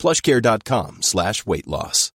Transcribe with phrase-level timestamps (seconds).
[0.00, 2.10] plushcare.com slash weight loss.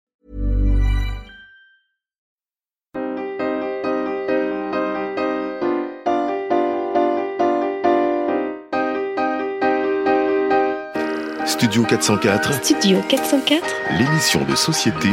[11.46, 13.64] Studio 404, Studio 404
[13.98, 15.08] l'émission de société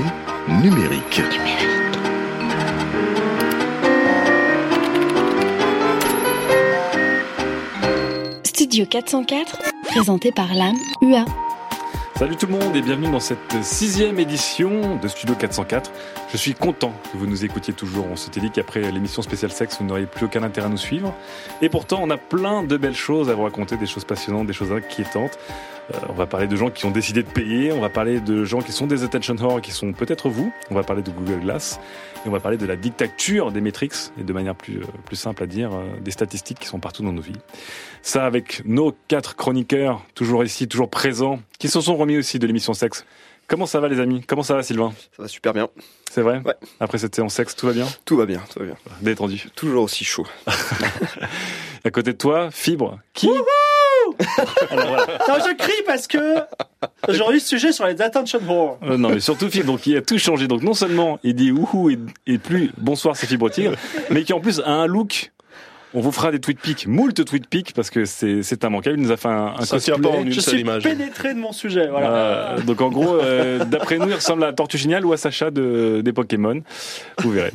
[0.50, 1.22] numérique.
[8.44, 11.26] Studio 404, présenté par l'âme UA.
[12.16, 15.92] Salut tout le monde et bienvenue dans cette sixième édition de Studio 404.
[16.32, 18.06] Je suis content que vous nous écoutiez toujours.
[18.10, 21.16] On s'était dit qu'après l'émission spéciale sexe, vous n'auriez plus aucun intérêt à nous suivre.
[21.64, 24.54] Et pourtant, on a plein de belles choses à vous raconter, des choses passionnantes, des
[24.54, 25.40] choses inquiétantes.
[25.92, 28.46] Euh, on va parler de gens qui ont décidé de payer, on va parler de
[28.46, 31.42] gens qui sont des attention whores, qui sont peut-être vous, on va parler de Google
[31.42, 31.80] Glass,
[32.26, 35.16] et on va parler de la dictature des metrics, et de manière plus, euh, plus
[35.16, 37.34] simple à dire, euh, des statistiques qui sont partout dans nos vies.
[38.02, 42.48] Ça avec nos quatre chroniqueurs, toujours ici, toujours présents, qui se sont remis aussi de
[42.48, 43.06] l'émission sexe.
[43.48, 44.24] Comment ça va les amis?
[44.26, 44.94] Comment ça va Sylvain?
[45.16, 45.68] Ça va super bien.
[46.10, 46.42] C'est vrai?
[46.46, 46.56] Ouais.
[46.80, 47.88] Après cette séance sexe, tout va bien?
[48.06, 48.76] Tout va bien, tout va bien.
[49.02, 49.50] Détendu.
[49.56, 50.26] Toujours aussi chaud.
[51.86, 53.28] À côté de toi, Fibre, qui
[54.72, 56.18] Non, je crie parce que
[57.08, 58.80] aujourd'hui, ce sujet sur les attention whores.
[58.84, 60.48] Euh, non, mais surtout Fibre, donc qui a tout changé.
[60.48, 63.74] Donc non seulement il dit wouhou et, et plus bonsoir c'est Fibre Tigre,
[64.10, 65.33] mais qui en plus a un look.
[65.96, 68.98] On vous fera des tweet pics, moult tweet pics parce que c'est c'est immanquable.
[68.98, 70.12] Il nous a fait un, un Ça tient cosplay.
[70.12, 70.84] pas en une Je seule suis image.
[70.84, 71.88] pénétré de mon sujet.
[71.88, 72.10] Voilà.
[72.56, 75.52] Euh, donc en gros, euh, d'après nous, il ressemble à Tortue Géniale ou à Sacha
[75.52, 76.62] de, des Pokémon.
[77.22, 77.52] Vous verrez.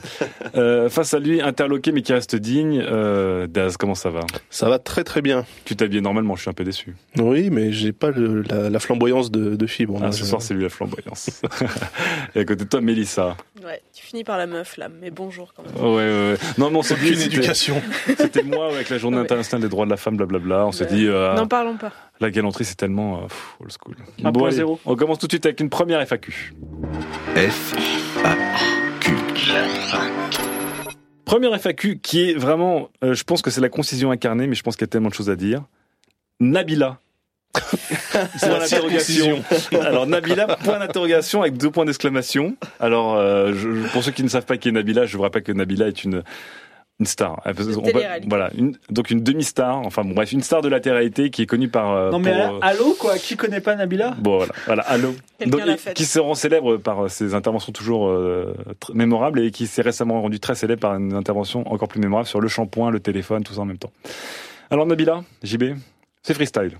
[0.55, 4.20] Euh, face à lui, interloqué mais qui reste digne, euh, Daz, comment ça va?
[4.50, 5.44] Ça va très très bien.
[5.65, 6.94] Tu t'habilles normalement, je suis un peu déçu.
[7.19, 10.00] Oui, mais j'ai pas le- la, la flamboyance de, de fibre.
[10.03, 11.43] Ah, ce soir, c'est lui la flamboyance.
[12.34, 13.37] et à côté de toi, Mélissa.
[13.65, 15.75] Ouais, tu finis par la meuf là, mais bonjour quand même.
[15.84, 16.37] Ouais, ouais, ouais.
[16.59, 17.82] Non, mais on s'est Aucune éducation.
[18.33, 19.22] C'était moi avec la journée Ouais.
[19.25, 20.66] internationale des droits de la femme, blablabla.
[20.66, 20.91] On s'est Ouais.
[20.97, 21.93] dit, euh, N'en parlons pas.
[22.21, 23.97] la galanterie, c'est tellement euh, pff, old school.
[24.22, 24.47] 1.0.
[24.47, 26.53] allez, on commence tout de suite avec une première FAQ.
[27.37, 27.75] F,
[28.25, 28.34] A,
[29.00, 29.12] Q.
[31.25, 34.62] Première FAQ qui est vraiment, euh, je pense que c'est la concision incarnée, mais je
[34.62, 35.62] pense qu'il y a tellement de choses à dire.
[36.41, 36.99] Nabila.
[37.55, 39.43] point la d'interrogation.
[39.83, 42.56] Alors Nabila, point d'interrogation avec deux points d'exclamation.
[42.78, 45.43] Alors euh, je- pour ceux qui ne savent pas qui est Nabila, je vous rappelle
[45.43, 46.22] que Nabila est une
[47.00, 47.41] une star.
[47.47, 49.78] On voilà, une, donc une demi-star.
[49.78, 51.92] Enfin bon, bref, une star de la télé-réalité qui est connue par.
[51.92, 54.16] euh, non, mais pour, euh, allô, quoi Qui connaît pas Nabila?
[54.19, 55.14] Bon voilà, voilà, allô.
[55.47, 58.53] Donc, et- qui se rend célèbre par euh, ses interventions toujours euh,
[58.94, 62.41] mémorables et qui s'est récemment rendu très célèbre par une intervention encore plus mémorable sur
[62.41, 63.92] le shampoing, le téléphone, tout ça en même temps.
[64.70, 65.75] Alors Nabila, JB,
[66.22, 66.78] c'est freestyle.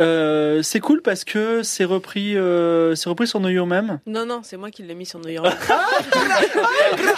[0.00, 4.00] Euh, C'est cool parce que c'est repris, euh, c'est repris sur Your Meme.
[4.06, 5.56] Non, non, c'est moi qui l'ai mis sur New York.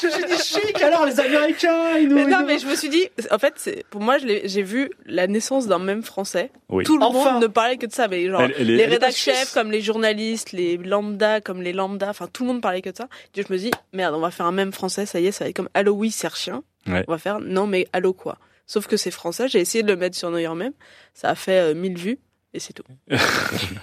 [0.00, 2.14] J'ai dit chic alors, les Américains, ils nous.
[2.16, 4.26] mais ils non, nous- mais je me suis dit, en fait, c'est pour moi, je
[4.26, 6.50] l'ai- j'ai vu la naissance d'un même français.
[6.68, 6.84] Oui.
[6.84, 7.32] Tout le Enfin.
[7.34, 9.06] monde ne parlait que de ça, mais genre Elle- elle est- les elle est pas
[9.06, 9.34] rédac suisse.
[9.36, 12.90] chefs comme les journalistes, les lambda comme les lambda, enfin tout le monde parlait que
[12.90, 13.08] de ça.
[13.36, 15.44] Et je me dis, merde, on va faire un même français, ça y est, ça
[15.44, 16.62] va être comme Allo oui, c'est chien.
[16.86, 17.04] Ouais.
[17.06, 18.38] On va faire non mais Allo quoi.
[18.66, 20.72] Sauf que c'est français, j'ai essayé de le mettre sur New York même,
[21.14, 22.18] ça a fait euh, 1000 vues
[22.54, 22.82] et c'est tout.
[23.08, 23.16] je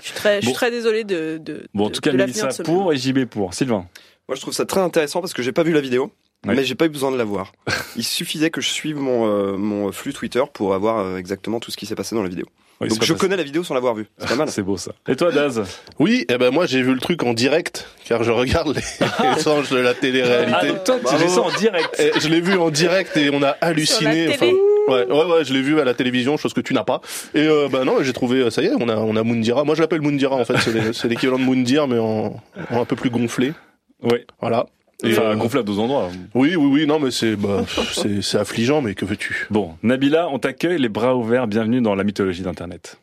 [0.01, 0.53] suis très, je suis Bon.
[0.53, 3.53] très désolé de, de, Bon, en de- tout cas, Mélissa pour et JB pour.
[3.53, 3.87] Sylvain.
[4.27, 6.11] Moi, je trouve ça très intéressant parce que j'ai pas vu la vidéo,
[6.45, 6.55] Ouais.
[6.55, 7.51] mais j'ai pas eu besoin de la voir.
[7.97, 11.69] Il suffisait que je suive mon, euh, mon flux Twitter pour avoir euh, exactement tout
[11.71, 12.45] ce qui s'est passé dans la vidéo.
[12.79, 14.05] Oui, Donc je connais la vidéo sans l'avoir vue.
[14.19, 14.47] C'est pas mal.
[14.51, 14.93] C'est beau ça.
[15.09, 15.63] Et toi, Daz
[15.97, 19.69] Oui, eh ben moi j'ai vu le truc en direct, car je regarde les échanges
[19.69, 20.67] de la Ah, télé-réalité.
[20.69, 21.99] donc toi, tu ça en direct.
[21.99, 24.21] Et je l'ai vu en direct et on a halluciné.
[24.27, 24.53] Sur la télé.
[24.89, 27.01] Ouais, ouais, ouais, je l'ai vu à la télévision, chose que tu n'as pas.
[27.33, 29.63] Et euh, bah non, j'ai trouvé, ça y est, on a, on a Mundira.
[29.63, 30.55] Moi, je l'appelle Mundira en fait.
[30.93, 32.41] C'est l'équivalent de Mundir, mais en,
[32.71, 33.53] en un peu plus gonflé.
[34.01, 34.25] Ouais.
[34.41, 34.65] Voilà.
[35.03, 36.09] Et, Enfin, euh, gonflé à deux endroits.
[36.33, 37.63] oui, oui, oui, non, mais c'est, bah,
[37.93, 39.47] c'est, c'est affligeant, mais que veux-tu?
[39.49, 41.47] Bon, Nabila, on t'accueille les bras ouverts.
[41.47, 42.97] Bienvenue dans la mythologie d'Internet.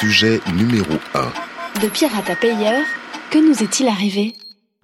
[0.00, 1.80] Sujet numéro 1.
[1.82, 2.82] De pirate à payeur,
[3.30, 4.32] que nous est-il arrivé?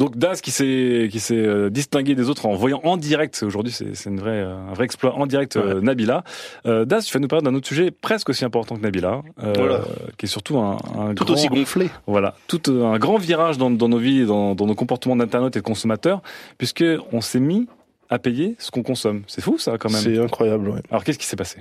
[0.01, 3.71] Donc Daz qui s'est qui s'est euh, distingué des autres en voyant en direct aujourd'hui
[3.71, 6.25] c'est c'est une vraie euh, un vrai exploit en direct euh, Nabila.
[6.65, 9.53] Euh, Daz tu vas nous parler d'un autre sujet presque aussi important que Nabila euh,
[9.57, 9.81] Voilà.
[10.17, 11.91] qui est surtout un, un Tout grand, aussi gonflé.
[12.07, 15.57] voilà tout un grand virage dans, dans nos vies et dans, dans nos comportements d'internautes
[15.57, 16.23] et de consommateurs
[16.57, 17.69] puisque on s'est mis
[18.09, 19.23] à payer ce qu'on consomme.
[19.29, 20.01] C'est fou ça quand même.
[20.01, 20.81] C'est incroyable, ouais.
[20.91, 21.59] Alors qu'est-ce qui s'est passé?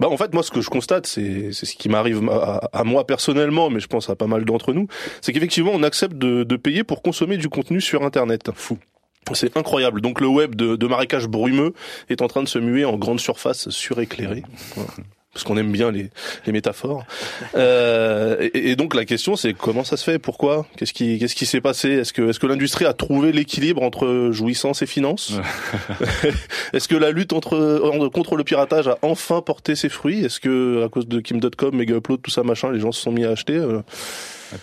[0.00, 3.06] Bah en fait moi ce que je constate c'est ce qui m'arrive à, à moi
[3.06, 4.86] personnellement mais je pense à pas mal d'entre nous
[5.20, 8.50] c'est qu'effectivement on accepte de, de payer pour consommer du contenu sur internet.
[8.54, 8.78] Fou.
[9.34, 10.00] C'est incroyable.
[10.00, 11.74] Donc le web de, de marécage brumeux
[12.08, 14.42] est en train de se muer en grande surface suréclairée.
[15.38, 16.10] Parce qu'on aime bien les,
[16.46, 17.04] les métaphores.
[17.54, 20.18] Euh, et, et donc la question c'est comment ça se fait?
[20.18, 20.66] Pourquoi?
[20.76, 21.90] Qu'est-ce qui qu'est-ce qui s'est passé?
[21.90, 25.34] Est-ce que est-ce que l'industrie a trouvé l'équilibre entre jouissance et finance?
[26.72, 30.24] Est-ce que la lutte entre contre le piratage a enfin porté ses fruits?
[30.24, 33.12] Est-ce que à cause de Kim.com, Mega Upload, tout ça machin, les gens se sont
[33.12, 33.80] mis à acheter Euh,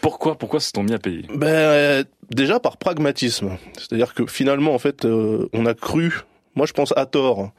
[0.01, 1.23] Pourquoi, pourquoi se sont mis à payer?
[1.33, 6.21] Ben euh, déjà par pragmatisme, c'est-à-dire que finalement en fait euh, on a cru,
[6.55, 7.51] moi je pense à tort,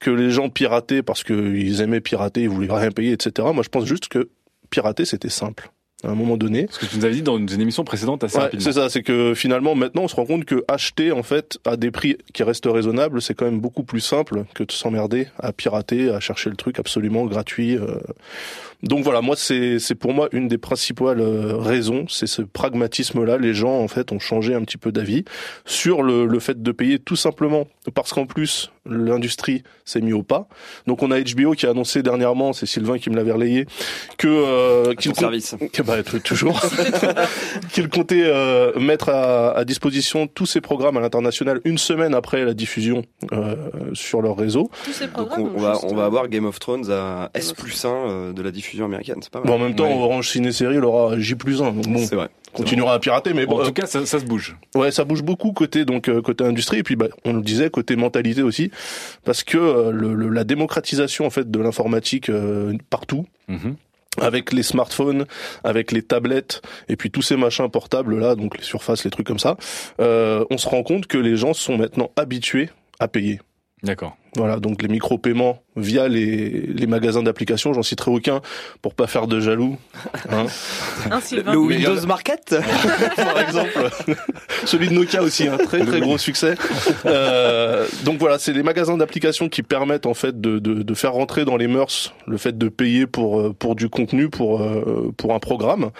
[0.00, 3.48] que les gens pirataient parce qu'ils aimaient pirater, ils voulaient rien payer, etc.
[3.52, 4.28] Moi je pense juste que
[4.70, 5.70] pirater c'était simple.
[6.04, 8.38] À un moment donné, Ce que tu nous avais dit dans une émission précédente assez
[8.38, 11.58] Ouais, c'est ça, c'est que finalement maintenant on se rend compte que acheter en fait
[11.64, 15.26] à des prix qui restent raisonnables, c'est quand même beaucoup plus simple que de s'emmerder
[15.40, 17.76] à pirater, à chercher le truc absolument gratuit.
[17.76, 17.98] euh.
[18.84, 23.24] Donc voilà, moi c'est c'est pour moi une des principales euh, raisons, c'est ce pragmatisme
[23.24, 23.36] là.
[23.36, 25.24] Les gens en fait ont changé un petit peu d'avis
[25.64, 30.22] sur le, le fait de payer tout simplement parce qu'en plus l'industrie s'est mis au
[30.22, 30.46] pas.
[30.86, 33.66] Donc on a HBO qui a annoncé dernièrement, c'est Sylvain qui me l'avait relayé,
[34.16, 35.56] que euh, qu'il service.
[35.72, 36.60] que bah, toujours
[37.72, 42.44] qu'il comptait euh, mettre à, à disposition tous ces programmes à l'international une semaine après
[42.44, 43.56] la diffusion euh,
[43.92, 44.70] sur leur réseau.
[44.84, 45.40] Tous ces Donc programmes.
[45.40, 47.88] on, on ont va juste, on va avoir Game of Thrones à S plus 1
[47.88, 49.18] euh, de la diffusion américaine.
[49.20, 49.48] C'est pas mal.
[49.48, 49.94] Bon, en même temps, Ouais.
[50.02, 51.72] Orange Ciné Série il aura J plus 1.
[51.72, 52.28] Donc bon, C'est vrai.
[52.52, 54.56] continuera à pirater, mais Bon, bon, en tout cas, ça, ça se bouge.
[54.76, 57.42] euh, ouais, ça bouge beaucoup côté donc euh, côté industrie et puis bah, on le
[57.42, 58.70] disait côté mentalité aussi,
[59.24, 63.26] parce que euh, le, le- la démocratisation en fait de l'informatique euh, partout.
[63.48, 63.76] Mhm.
[64.20, 65.26] avec les smartphones,
[65.64, 69.26] avec les tablettes et puis tous ces machins portables là, donc les surfaces, les trucs
[69.26, 69.56] comme ça,
[70.00, 72.68] euh, on se rend compte que les gens sont maintenant habitués
[72.98, 73.40] à payer.
[73.84, 74.16] D'accord.
[74.36, 78.40] Voilà, donc les micro-paiements via les, les magasins d'applications, j'en citerai aucun
[78.82, 79.76] pour pas faire de jaloux.
[80.30, 80.46] Hein.
[81.32, 82.56] Le Windows Market
[83.16, 83.90] par exemple,
[84.64, 86.54] celui de Nokia aussi, un très très gros succès.
[87.06, 91.12] Euh, donc voilà, c'est les magasins d'applications qui permettent en fait de, de, de faire
[91.12, 95.12] rentrer dans les mœurs le fait de payer pour euh, pour du contenu pour euh,
[95.16, 95.90] pour un programme.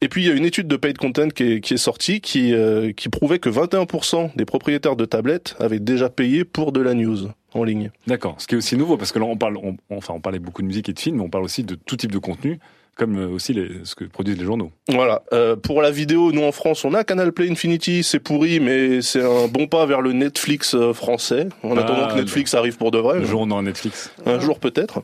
[0.00, 2.20] Et puis il y a une étude de paid content qui est, qui est sortie
[2.20, 6.80] qui euh, qui prouvait que 21% des propriétaires de tablettes avaient déjà payé pour de
[6.80, 7.90] la news en ligne.
[8.06, 8.34] D'accord.
[8.38, 10.62] Ce qui est aussi nouveau, parce que là, on parle, on, enfin, on parlait beaucoup
[10.62, 12.58] de musique et de films, mais on parle aussi de tout type de contenu,
[12.96, 14.70] comme euh, aussi les, ce que produisent les journaux.
[14.88, 15.22] Voilà.
[15.32, 19.00] Euh, pour la vidéo, nous en France, on a Canal Play Infinity, c'est pourri, mais
[19.02, 21.48] c'est un bon pas vers le Netflix euh, français.
[21.62, 23.20] En Ah, attendant que Netflix arrive pour de vrai.
[23.20, 24.10] Le jour on aura Netflix.
[24.26, 25.02] Un jour peut-être.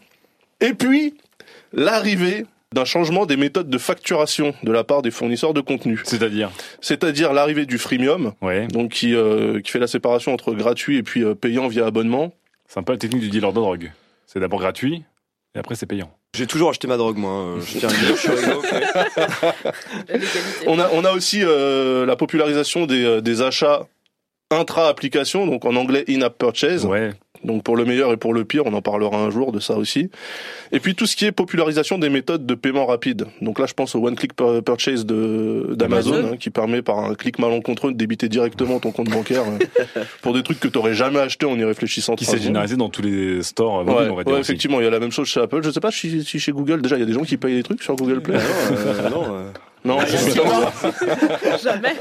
[0.60, 1.14] Et puis,
[1.72, 6.00] l'arrivée d'un changement des méthodes de facturation de la part des fournisseurs de contenu.
[6.04, 6.50] C'est-à-dire
[6.80, 8.66] C'est-à-dire l'arrivée du freemium, Ouais.
[8.66, 12.32] donc qui, euh, qui fait la séparation entre gratuit et puis euh, payant via abonnement.
[12.68, 13.92] C'est un peu la technique du dealer de drogue.
[14.26, 15.04] C'est d'abord gratuit,
[15.54, 16.10] et après c'est payant.
[16.36, 17.30] J'ai toujours acheté ma drogue, moi.
[17.30, 18.62] euh, Je tiens à dire, je suis rigolo.
[20.66, 23.86] On a, on a aussi euh, la popularisation des, euh, des achats
[24.50, 26.84] intra-application, donc en anglais in-app purchase.
[26.86, 27.10] Ouais.
[27.44, 29.76] Donc pour le meilleur et pour le pire, on en parlera un jour de ça
[29.76, 30.10] aussi.
[30.72, 33.26] Et puis tout ce qui est popularisation des méthodes de paiement rapide.
[33.42, 36.32] Donc là, je pense au one-click pur- purchase de d'Amazon, Amazon.
[36.32, 40.32] hein, qui permet par un clic malencontreux de débiter directement ton compte bancaire euh, pour
[40.34, 42.14] des trucs que t'aurais jamais acheté en y réfléchissant.
[42.16, 44.50] Qui s'est généralisé dans tous les stores mobiles, Ouais, on va dire ouais, aussi.
[44.50, 45.60] effectivement, il y a la même chose chez Apple.
[45.62, 47.54] Je sais pas si, si chez Google déjà il y a des gens qui payent
[47.56, 48.36] des trucs sur Google Play.
[48.36, 49.50] Euh, non, euh,
[49.84, 51.56] Non, ça.
[51.62, 51.94] Jamais.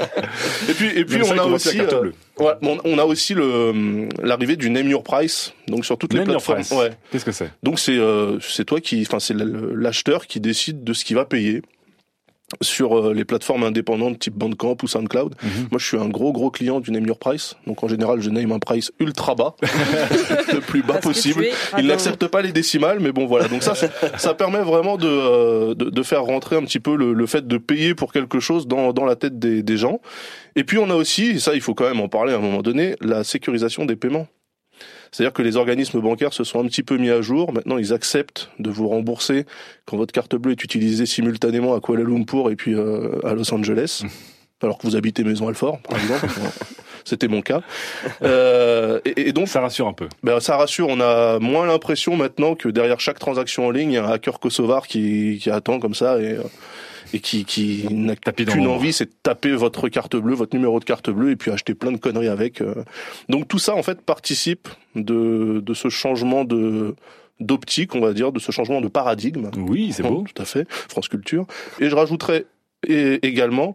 [0.68, 2.14] Et puis et puis on a aussi carte euh, bleue.
[2.38, 5.52] ouais, on, on a aussi le l'arrivée du name your price.
[5.68, 6.60] Donc sur toutes les Name plateformes.
[6.60, 6.70] price.
[6.72, 6.90] Ouais.
[7.12, 7.50] Qu'est-ce que c'est?
[7.62, 11.26] Donc c'est euh, c'est toi qui, enfin c'est l'acheteur qui décide de ce qu'il va
[11.26, 11.60] payer
[12.60, 15.34] sur euh, les plateformes indépendantes type Bandcamp ou SoundCloud.
[15.42, 15.50] Mhm.
[15.70, 17.56] Moi je suis un gros gros client du Name Your Price.
[17.66, 19.54] Donc en général je name un price ultra bas,
[20.52, 21.46] le plus bas Parce possible.
[21.78, 23.48] Il n'accepte pas les décimales, mais bon voilà.
[23.48, 27.12] Donc ça, ça permet vraiment de, euh, de, de faire rentrer un petit peu le,
[27.12, 30.00] le fait de payer pour quelque chose dans, dans la tête des, des gens.
[30.56, 32.40] Et puis on a aussi, et ça il faut quand même en parler à un
[32.40, 34.28] moment donné, la sécurisation des paiements.
[35.14, 37.52] C'est-à-dire que les organismes bancaires se sont un petit peu mis à jour.
[37.52, 39.46] Maintenant, ils acceptent de vous rembourser
[39.86, 43.54] quand votre carte bleue est utilisée simultanément à Kuala Lumpur et puis euh, à Los
[43.54, 44.02] Angeles,
[44.60, 46.26] alors que vous habitez Maison Alfort, par exemple.
[47.04, 47.60] C'était mon cas.
[48.24, 50.08] Euh, et, et donc, Ça rassure un peu.
[50.24, 53.94] ben, ça rassure, on a moins l'impression maintenant que derrière chaque transaction en ligne, il
[53.94, 56.42] y a un hacker kosovar qui, qui attend comme ça et, euh,
[57.14, 60.84] et qui, qui n'a qu'une envie, c'est de taper votre carte bleue, votre numéro de
[60.84, 62.60] carte bleue et puis acheter plein de conneries avec.
[62.60, 62.74] euh.
[63.28, 66.96] Donc tout ça, en fait, participe de, de ce changement de
[67.40, 69.50] d'optique, on va dire, de ce changement de paradigme.
[69.56, 70.24] Oui, c'est beau.
[70.32, 71.46] Tout à fait, France Culture.
[71.80, 72.46] Et je rajouterais
[72.86, 73.74] également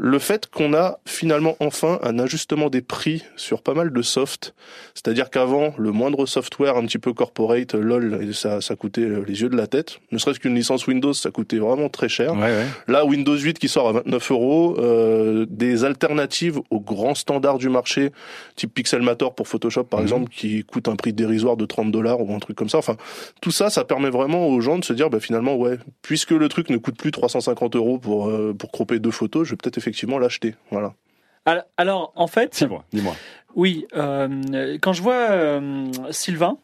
[0.00, 4.54] le fait qu'on a finalement enfin un ajustement des prix sur pas mal de soft.
[4.94, 9.48] C'est-à-dire qu'avant, le moindre software un petit peu corporate, lol, ça, ça coûtait les yeux
[9.48, 9.98] de la tête.
[10.12, 12.34] Ne serait-ce qu'une licence Windows, ça coûtait vraiment très cher.
[12.34, 12.66] Ouais, ouais.
[12.86, 17.68] Là, Windows 8 qui sort à 29 euros, euh, des alternatives aux grands standards du
[17.68, 18.12] marché,
[18.54, 20.04] type Pixelmator pour Photoshop par Mhm.
[20.06, 22.78] exemple, qui coûte un prix dérisoire de 30 dollars ou un truc comme ça.
[22.78, 22.96] Enfin,
[23.40, 26.48] tout ça, ça permet vraiment aux gens de se dire, bah finalement, ouais, puisque le
[26.48, 29.76] truc ne coûte plus 350 euros pour euh, pour cropper deux photos, je vais peut-être
[29.88, 30.54] effectivement l'acheter.
[30.70, 30.94] Voilà.
[31.46, 33.14] Al- Alors, en fait, Dis-moi, dis-moi.
[33.56, 36.58] oui, euh, quand je vois euh, Sylvain,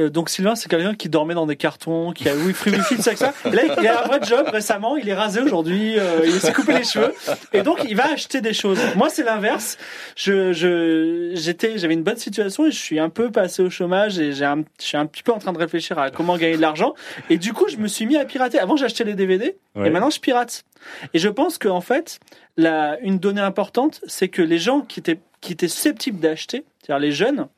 [0.00, 2.96] euh, donc Sylvain, c'est quelqu'un qui dormait dans des cartons, qui a oui, free wifi,
[2.96, 3.32] tout ça, ça.
[3.44, 6.52] Et là, il a un vrai job récemment, il est rasé aujourd'hui, euh, il s'est
[6.52, 7.14] coupé les cheveux,
[7.52, 8.78] et donc il va acheter des choses.
[8.96, 9.78] Moi, c'est l'inverse.
[10.16, 14.18] Je, je, j'étais, j'avais une bonne situation et je suis un peu passé au chômage
[14.18, 16.56] et j'ai un, je suis un petit peu en train de réfléchir à comment gagner
[16.56, 16.94] de l'argent.
[17.30, 18.58] Et du coup, je me suis mis à pirater.
[18.58, 19.88] Avant, j'achetais les DVD Ouais.
[19.88, 20.62] et maintenant, je pirate.
[21.14, 22.20] Et je pense qu'en fait,
[22.56, 27.00] la, une donnée importante, c'est que les gens qui étaient, qui étaient susceptibles d'acheter, c'est-à-dire
[27.00, 27.48] les jeunes,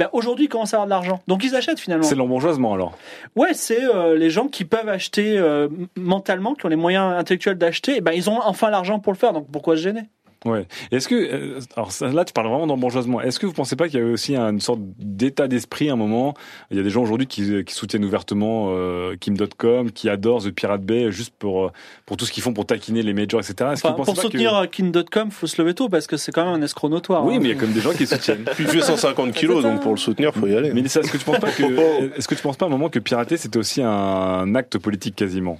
[0.00, 1.20] ben aujourd'hui ils commencent à avoir de l'argent.
[1.28, 2.04] Donc ils achètent finalement.
[2.04, 2.96] C'est l'embourgeoisement alors.
[3.36, 7.58] Ouais, c'est euh, les gens qui peuvent acheter euh, mentalement, qui ont les moyens intellectuels
[7.58, 9.34] d'acheter, et ben ils ont enfin l'argent pour le faire.
[9.34, 10.04] Donc pourquoi se gêner?
[10.46, 10.66] Ouais.
[10.90, 13.20] Et Est-ce que euh, alors ça, là tu parles vraiment d'embourgeoisement.
[13.20, 15.96] Est-ce que vous pensez pas qu'il y a aussi une sorte d'état d'esprit à un
[15.96, 16.34] moment
[16.70, 20.50] Il y a des gens aujourd'hui qui, qui soutiennent ouvertement euh, Kim.com, qui adorent The
[20.50, 21.70] Pirate Bay juste pour euh,
[22.06, 23.70] pour tout ce qu'ils font pour taquiner les majors, etc.
[23.72, 25.88] Est-ce que Enfin, vous pensez Pour pas que- soutenir euh, Kin.com, faut se lever tôt
[25.90, 27.24] parce que c'est quand même un escroc notoire.
[27.24, 27.38] Oui, hein.
[27.42, 28.44] mais il y a quand même des gens qui soutiennent.
[28.54, 30.72] Puis il fait 150 kilos, donc pour le soutenir, faut y aller.
[30.72, 31.62] Mais est-ce que tu penses pas que
[32.18, 35.16] est-ce que tu penses pas à un moment que pirater c'était aussi un acte politique
[35.16, 35.58] quasiment?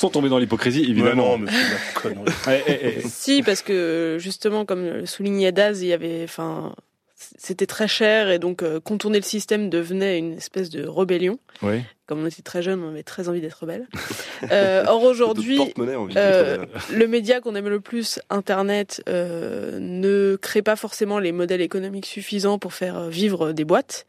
[0.00, 1.36] Sans tomber dans l'hypocrisie évidemment.
[1.36, 2.08] non, mais c'est.
[2.48, 3.08] Eh, eh, eh.
[3.08, 6.74] Si, parce que justement, comme le soulignait Daz, il y avait, enfin,
[7.36, 11.38] c'était très cher et donc euh, contourner le système devenait une espèce de rébellion.
[11.60, 11.82] Oui.
[12.06, 13.86] Comme on était très jeune, on avait très envie d'être rebelle.
[14.50, 15.60] Euh, or aujourd'hui,
[16.16, 21.60] euh, le média qu'on aime le plus, Internet, euh, ne crée pas forcément les modèles
[21.60, 24.06] économiques suffisants pour faire vivre des boîtes.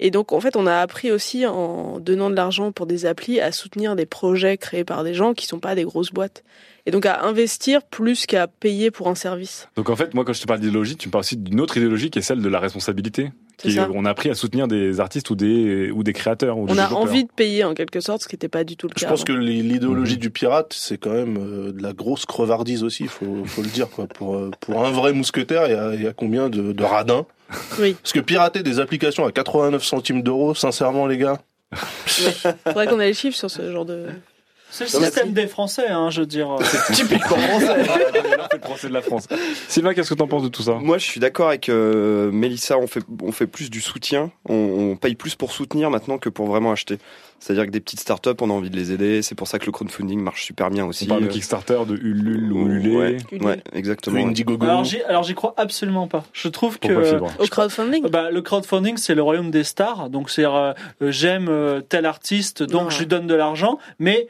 [0.00, 3.40] Et donc, en fait, on a appris aussi, en donnant de l'argent pour des applis,
[3.40, 6.44] à soutenir des projets créés par des gens qui sont pas des grosses boîtes.
[6.86, 9.68] Et donc, à investir plus qu'à payer pour un service.
[9.76, 11.76] Donc en fait, moi quand je te parle d'idéologie, tu me parles aussi d'une autre
[11.76, 13.30] idéologie qui est celle de la responsabilité.
[13.58, 13.88] Qui, ça.
[13.92, 16.56] on a appris à soutenir des artistes ou des ou des créateurs.
[16.58, 16.98] Ou des On a développeurs.
[16.98, 19.08] envie de payer, en quelque sorte, ce qui n'était pas du tout le Je cas.
[19.10, 19.26] pense avant.
[19.26, 23.62] que l'idéologie du pirate, c'est quand même euh, de la grosse crevardise aussi, faut, faut
[23.62, 23.88] le dire.
[23.90, 24.06] Quoi.
[24.06, 26.84] Pour, euh, pour un vrai mousquetaire, il y a, il y a combien de, de
[26.84, 27.26] radins?
[27.80, 27.94] Oui.
[28.00, 31.40] Parce que pirater des applications à 89 centimes d'euros, sincèrement les gars,
[32.64, 34.06] Faudrait qu'on ait les chiffres sur ce genre de.
[34.70, 36.54] C'est le système des Français, hein, je veux dire.
[36.92, 37.84] Typiquement français.
[37.84, 39.26] Fait le procès de la France.
[39.68, 40.74] Sylvain, qu'est-ce que t'en penses de tout ça?
[40.74, 42.78] Moi, je suis d'accord avec euh, Mélissa.
[42.78, 44.30] On fait, on fait plus du soutien.
[44.48, 46.98] On, on paye plus pour soutenir maintenant que pour vraiment acheter.
[47.40, 49.22] C'est-à-dire que des petites startups, on a envie de les aider.
[49.22, 51.04] C'est pour ça que le crowdfunding marche super bien aussi.
[51.04, 52.96] On parle de Euh, Kickstarter, de Ulule ou Ulule.
[52.96, 54.18] Ouais, ouais, exactement.
[54.26, 54.66] Indiegogo.
[54.66, 56.24] Alors j'y, crois absolument pas.
[56.32, 58.08] Je trouve que Pourquoi Au crowdfunding?
[58.08, 60.10] Bah, le crowdfunding c'est le royaume des stars.
[60.10, 62.90] Donc c'est euh, euh, j'aime euh, tel artiste, donc Non.
[62.90, 63.78] je lui donne de l'argent.
[64.00, 64.26] Mais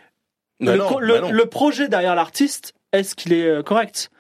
[0.61, 4.11] le, non, co- bah le, projet derrière l'artiste, est-ce qu'il est euh, correct?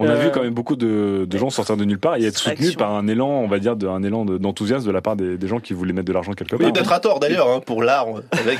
[0.00, 2.24] On a Euh, vu quand même beaucoup de, de gens sortir de nulle part et
[2.24, 5.00] être soutenus par un élan, on va dire, de, un élan de- d'enthousiasme de la
[5.00, 6.72] part des, des gens qui voulaient mettre de l'argent quelque Et part.
[6.72, 8.58] peut-être à tort d'ailleurs, hein, pour l'art, avec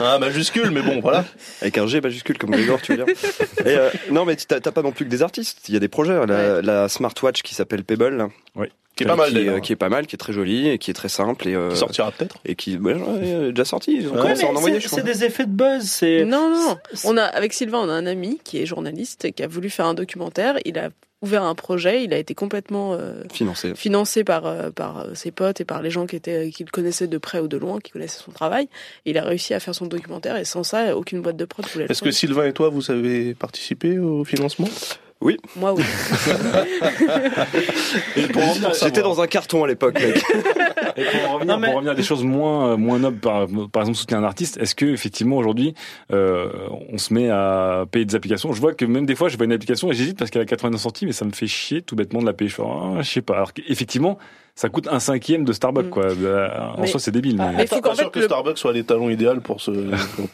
[0.00, 1.24] un, un majuscule, mais bon, voilà.
[1.62, 3.14] Avec un G majuscule comme Grégor, tu veux dire.
[3.64, 5.66] Et, euh, non, mais t'as t'as pas non plus que des artistes.
[5.70, 6.26] Il y a des projets.
[6.26, 8.28] La, la smartwatch qui s'appelle Pebble, là,
[8.98, 9.60] Qui est pas mal qui, est, d'ailleurs.
[9.60, 11.70] qui est pas mal, qui est très jolie et qui est très simple et, euh,
[11.70, 12.36] Qui sortira peut-être.
[12.44, 13.94] et qui ouais, ouais, est déjà sorti.
[13.96, 15.84] Ils ont Ouais, commencé à en mais envoyer, c'est, des effets de buzz.
[15.84, 16.76] C'est Non, non.
[17.04, 19.70] On a, avec Sylvain, on a un ami qui est journaliste et qui a voulu
[19.70, 20.56] faire un documentaire.
[20.64, 20.90] Il a
[21.22, 22.02] ouvert un projet.
[22.04, 23.72] Il a été complètement euh, Financé.
[23.76, 26.70] financé par, euh, par euh, ses potes et par les gens qui étaient, qui le
[26.70, 28.68] connaissaient de près ou de loin, qui connaissaient son travail.
[29.06, 31.64] Et il a réussi à faire son documentaire et sans ça, aucune boîte de prod
[31.66, 32.10] voulait le Est-ce que.
[32.10, 34.68] Sylvain et toi, vous avez participé au financement?
[35.20, 35.82] Moi, oui.
[38.16, 40.22] Et pour en revenir- J'étais dans un carton à l'époque, mec.
[40.96, 43.46] Et pour en revenir, Non, mais- pour revenir à des choses moins moins nobles, par,
[43.72, 45.74] par exemple soutenir un artiste, est-ce que effectivement aujourd'hui
[46.12, 46.50] euh,
[46.90, 48.52] on se met à payer des applications?
[48.52, 50.46] Je vois que même des fois je vois une application et j'hésite parce qu'elle a
[50.46, 52.48] 89 centimes et ça me fait chier tout bêtement de la payer.
[52.50, 53.34] Je fais ah, je sais pas.
[53.34, 54.18] Alors qu'effectivement
[54.58, 55.90] ça coûte un cinquième de Starbucks Mm.
[55.90, 56.06] quoi.
[56.76, 57.36] En Mais- soi c'est débile.
[57.38, 59.70] Ah, mais- Mais il faut Pas sûr que le- Starbucks soit l'étalon idéal pour, ce,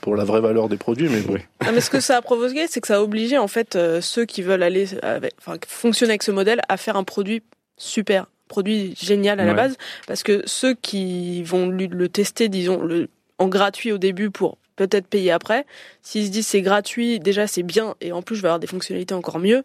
[0.00, 1.34] pour, la vraie valeur des produits, mais bon.
[1.34, 1.40] Oui.
[1.66, 4.00] Non, mais ce que ça a provoqué, c'est que ça a obligé en fait euh,
[4.00, 7.42] ceux qui veulent aller, avec, enfin, fonctionner avec ce modèle à faire un produit
[7.76, 9.76] super, produit génial à la base,
[10.06, 14.56] parce que ceux qui vont lui- le tester, disons, le, en gratuit au début pour
[14.76, 15.66] peut-être payer après,
[16.02, 18.66] s'ils se disent c'est gratuit, déjà c'est bien, et en plus je vais avoir des
[18.66, 19.62] fonctionnalités encore mieux,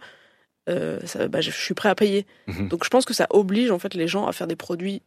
[0.69, 2.25] euh, ça, bah, je, suis prêt à payer.
[2.47, 2.67] Mhm.
[2.69, 5.01] Donc je pense que ça oblige en fait les gens à faire des produits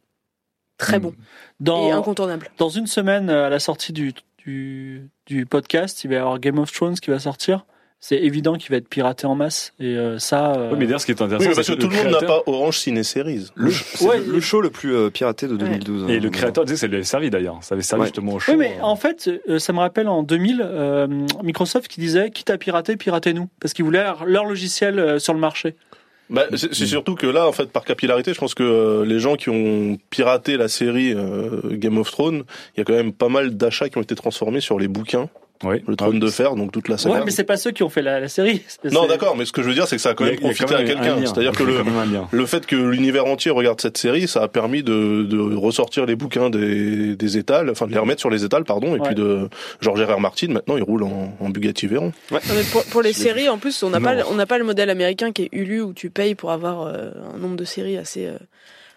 [0.79, 1.03] très Mhm.
[1.03, 1.15] bons
[1.61, 2.51] dans, et incontournables.
[2.59, 6.39] dans une semaine, euh, à la sortie du, du, du podcast, il va y avoir
[6.41, 7.65] Game of Thrones qui va sortir.
[8.05, 9.73] C'est évident qu'il va être piraté en masse.
[9.79, 10.55] Et euh, ça.
[10.57, 12.11] euh, Oui, mais d'ailleurs, ce qui est intéressant, Oui, parce c'est que tout le monde
[12.11, 13.47] n'a pas Orange Ciné Series.
[13.55, 16.11] Le, c'est Ouais, le, le show le plus euh, piraté de 2012.
[16.11, 16.21] Et hein.
[16.21, 17.59] le créateur disait que ça lui avait servi d'ailleurs.
[17.63, 18.07] Ça avait servi Ouais.
[18.09, 18.51] justement au show.
[18.53, 21.07] Oui, mais en fait, euh, ça me rappelle en 2000, euh,
[21.45, 23.49] Microsoft qui disait quitte à pirater, piratez-nous.
[23.61, 25.77] Parce qu'ils voulaient leur, logiciel euh, sur le marché.
[26.29, 29.21] Bah, c'est c'est surtout que là, en fait, par capillarité, je pense que euh, les
[29.21, 32.43] gens qui ont piraté la série euh, Game of Thrones,
[32.75, 35.29] il y a quand même pas mal d'achats qui ont été transformés sur les bouquins,
[35.65, 35.83] Oui.
[35.87, 37.17] le Trône de Fer, donc toute la saga.
[37.17, 38.63] Ouais, mais c'est pas ceux qui ont fait la, la série.
[38.91, 40.41] Non, d'accord, mais ce que je veux dire, c'est que ça a quand même a
[40.41, 41.17] profité à même quelqu'un.
[41.21, 41.77] C'est-à-dire que le,
[42.31, 46.17] le fait que l'univers entier regarde cette série, ça a permis de, de ressortir les
[46.17, 49.07] bouquins des, des étals, enfin de les remettre sur les étals, pardon, et Ouais.
[49.07, 49.49] puis de
[49.81, 50.17] George R.
[50.17, 50.21] R.
[50.21, 52.13] Martin, maintenant il roule en, en Bugatti Veyron.
[52.31, 54.65] Non, mais pour, pour les séries, en plus, on n'a pas, on n'a pas le
[54.65, 57.97] modèle américain qui est Hulu où tu payes pour avoir euh, un nombre de séries
[57.97, 58.37] assez euh,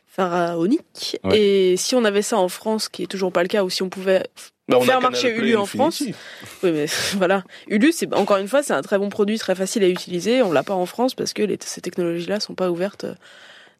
[0.07, 1.17] pharaonique.
[1.23, 1.39] Ouais.
[1.39, 3.83] Et si on avait ça en France, qui est toujours pas le cas, ou si
[3.83, 4.23] on pouvait,
[4.67, 6.15] Bah, on a Faire Canal marcher Play Hulu en Infinity.
[6.63, 6.85] oui, mais
[7.17, 7.43] voilà,
[7.91, 10.41] c'est encore une fois, c'est un très bon produit, très facile à utiliser.
[10.41, 13.13] On l'a pas en France parce que les, ces technologies-là sont pas ouvertes euh,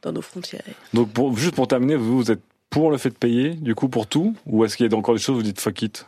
[0.03, 0.61] dans nos frontières.
[0.93, 3.89] Donc, pour- juste pour terminer, vous, vous êtes pour le fait de payer, du coup,
[3.89, 4.35] pour tout?
[4.45, 6.05] Ou est-ce qu'il y a encore des choses où vous dites fuck it?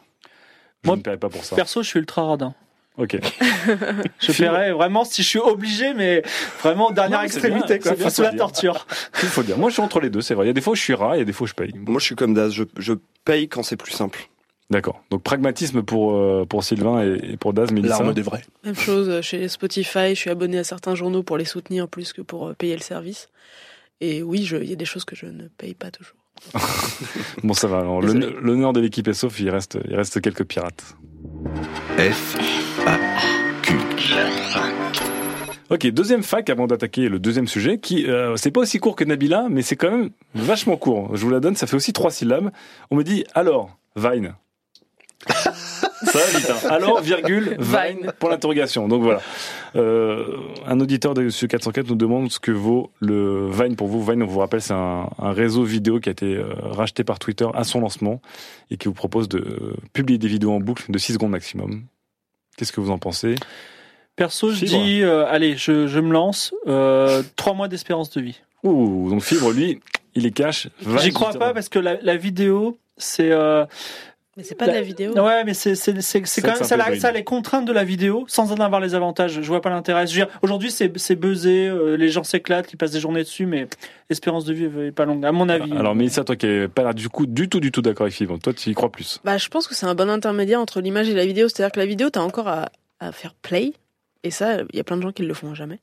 [0.83, 1.55] Je Moi, ne paierai pas pour ça.
[1.55, 2.53] Perso, je suis ultra radin.
[2.97, 3.17] Ok.
[4.19, 6.23] Je paierais vraiment si je suis obligé, mais
[6.63, 7.91] vraiment dernière Non, extrémité, bien, quoi.
[7.91, 8.39] c'est bien, Sous la dire.
[8.39, 8.87] torture.
[9.21, 9.57] Il faut dire.
[9.57, 10.45] Moi, je suis entre les deux, c'est vrai.
[10.45, 11.47] Il y a des fois où je suis rat, il y a des fois où
[11.47, 11.71] je paye.
[11.75, 12.51] Moi, je suis comme Daz.
[12.53, 12.93] Je, je
[13.23, 14.27] paye quand c'est plus simple.
[14.69, 15.01] D'accord.
[15.11, 17.99] Donc, pragmatisme pour, euh, pour Sylvain et, et pour Daz, Mélissa.
[17.99, 18.43] L'arme des vrais.
[18.65, 22.11] Même chose euh, chez Spotify, je suis abonné à certains journaux pour les soutenir plus
[22.11, 23.29] que pour euh, payer le service.
[24.01, 26.17] Et oui, il y a des choses que je ne paye pas toujours.
[27.43, 27.79] Bon, ça va.
[27.79, 30.95] alors, l'honneur l'honneur de l'équipe est sauf, il reste, il reste quelques pirates.
[31.97, 32.37] F,
[32.85, 32.97] A,
[33.63, 33.73] Q.
[35.69, 39.03] Ok, deuxième fac avant d'attaquer le deuxième sujet, qui euh, c'est pas aussi court que
[39.03, 41.15] Nabila, mais c'est quand même vachement court.
[41.15, 42.51] Je vous la donne, ça fait aussi trois syllabes.
[42.89, 44.35] On me dit alors Vine.
[46.03, 46.49] ça va vite.
[46.49, 46.67] Hein.
[46.69, 48.87] Alors virgule Vine pour l'interrogation.
[48.87, 49.21] Donc voilà.
[49.75, 54.03] Euh, un auditeur de ce 404 nous demande ce que vaut le Vine pour vous.
[54.03, 57.19] Vine, on vous rappelle, c'est un, un réseau vidéo qui a été euh, racheté par
[57.19, 58.21] Twitter à son lancement
[58.71, 61.83] et qui vous propose de euh, publier des vidéos en boucle de 6 secondes maximum.
[62.57, 63.35] Qu'est-ce que vous en pensez?
[64.15, 64.83] Perso, je Fibre.
[64.83, 66.51] dis, euh, allez, je, je me lance.
[66.67, 68.41] Euh, trois mois d'espérance de vie.
[68.63, 69.79] Ouh, donc Fibre, lui,
[70.15, 70.69] il est cash.
[71.01, 73.31] J'y crois pas parce que la, la vidéo, c'est.
[73.31, 73.65] Euh,
[74.37, 75.13] Mais c'est pas de la vidéo.
[75.13, 78.25] Ouais, mais c'est c'est c'est c'est C'est quand même ça, les contraintes de la vidéo
[78.27, 79.41] sans en avoir les avantages.
[79.41, 80.05] Je vois pas l'intérêt.
[80.05, 83.23] Je veux dire, Aujourd'hui, c'est c'est buzzé, euh, les gens s'éclatent, ils passent des journées
[83.23, 83.67] dessus, mais
[84.11, 85.71] l'espérance de vie est pas longue, à mon avis.
[85.73, 88.37] Alors, Mélissa, toi qui n'es pas du coup du tout, du tout d'accord avec Fibre,
[88.37, 89.19] toi tu y crois plus.
[89.23, 91.49] Bah, je pense que c'est un bon intermédiaire entre l'image et la vidéo.
[91.49, 92.69] C'est-à-dire que la vidéo, t'as encore à,
[92.99, 93.73] à faire play.
[94.23, 95.79] Et ça, il y a plein de gens qui le font jamais.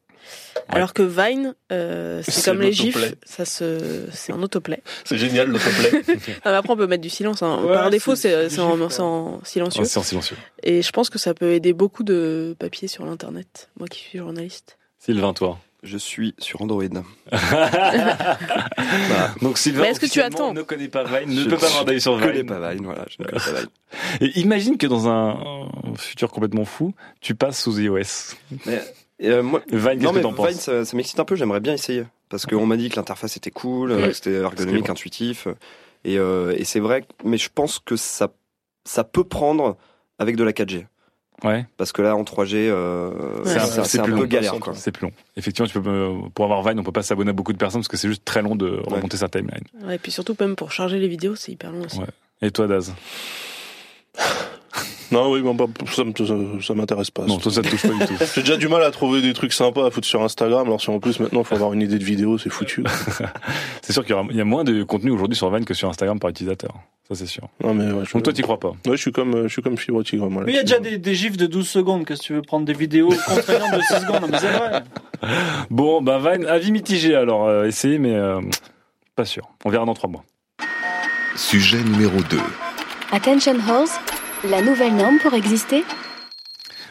[0.69, 4.83] Alors que Vine, euh, c'est comme les gifs, ça se, c'est en autoplay.
[5.05, 6.03] C'est génial, l'autoplay.
[6.45, 7.43] Ah, après, on peut mettre du silence.
[7.43, 7.61] hein.
[7.63, 9.85] Ouais, Par défaut, c'est- en, silencieux.
[9.85, 10.37] C'est en silencieux.
[10.63, 13.69] Et je pense que ça peut aider beaucoup de papiers sur l'internet.
[13.79, 14.79] Moi qui suis journaliste.
[14.99, 15.59] Sylvain, toi.
[15.83, 16.85] Je suis sur Android.
[19.43, 21.67] Donc Sylvain, Mais est-ce que tu attends ne connaît pas Vine, ne Je peut pas
[21.67, 22.47] avoir d'avis sur Je connais Vine.
[22.47, 23.05] pas Vine, voilà.
[23.11, 23.69] Je ne connais pas Vine.
[24.23, 28.35] Et imagine que dans un, un futur complètement fou, tu passes sous iOS.
[28.65, 28.81] Mais,
[29.23, 31.37] euh, moi, Vine, qu'est-ce non, que mais t'en Vine, penses ça, ça m'excite un peu.
[31.37, 32.05] J'aimerais bien essayer.
[32.29, 35.47] Parce qu'on m'a dit que l'interface était cool, que c'était ergonomique, intuitif.
[36.05, 38.29] Et, euh, et c'est vrai, mais je pense que ça,
[38.85, 39.77] ça peut prendre
[40.19, 40.87] avec de la 4G.
[41.43, 43.43] Ouais, Parce que là, en 3G, euh, Ouais.
[43.45, 44.27] c'est un, un- c'est un plus peu long.
[44.27, 44.59] galère.
[44.61, 44.73] Quoi.
[44.75, 45.13] c'est plus long.
[45.37, 47.81] Effectivement, tu peux, euh, pour avoir Vine, on peut pas s'abonner à beaucoup de personnes
[47.81, 49.65] parce que c'est juste très long de remonter sa timeline.
[49.83, 51.99] Ouais, et puis surtout, même pour charger les vidéos, c'est hyper long aussi.
[51.99, 52.07] Ouais.
[52.43, 52.95] Et toi, Daz?
[55.13, 56.35] Non, oui, bon, bah, ça, me- ça,
[56.67, 57.25] ça m'intéresse pas.
[57.27, 58.25] Non, toi, ça te touche pas du tout.
[58.35, 60.67] J'ai déjà du mal à trouver des trucs sympas à foutre sur Instagram.
[60.67, 62.83] Alors si en plus maintenant il faut avoir une idée de vidéo, c'est foutu.
[63.83, 66.31] C'est sûr qu'il y, a moins de contenu aujourd'hui sur Vine que sur Instagram par
[66.31, 66.73] utilisateur.
[67.07, 67.49] Ça, c'est sûr.
[67.63, 68.71] Non mais ouais, je, Donc toi, tu crois pas?
[68.87, 70.31] Ouais, je suis comme je suis comme Fibre Tigre.
[70.31, 72.07] Moi, Mais il y a déjà des, des gifs de 12 secondes.
[72.07, 74.23] Qu'est-ce que tu veux prendre des vidéos contraignantes de 6 secondes?
[74.23, 74.83] Non, mais c'est vrai.
[75.71, 77.47] Bon, bah Vine, avis mitigé alors.
[77.47, 78.41] Euh, essayez, mais euh,
[79.17, 79.49] pas sûr.
[79.65, 80.25] On verra dans trois mois.
[81.37, 82.39] Sujet numéro 2.
[83.13, 83.99] Attention Horse,
[84.51, 85.85] la nouvelle norme pour exister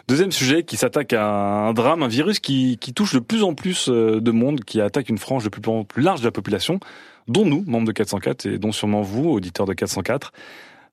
[0.07, 3.53] Deuxième sujet qui s'attaque à un drame, un virus qui, qui touche de plus en
[3.53, 6.31] plus euh, de monde, qui attaque une frange de plus en plus large de la
[6.31, 6.79] population,
[7.27, 10.33] dont nous, membres de 404, et dont sûrement vous, auditeurs de 404,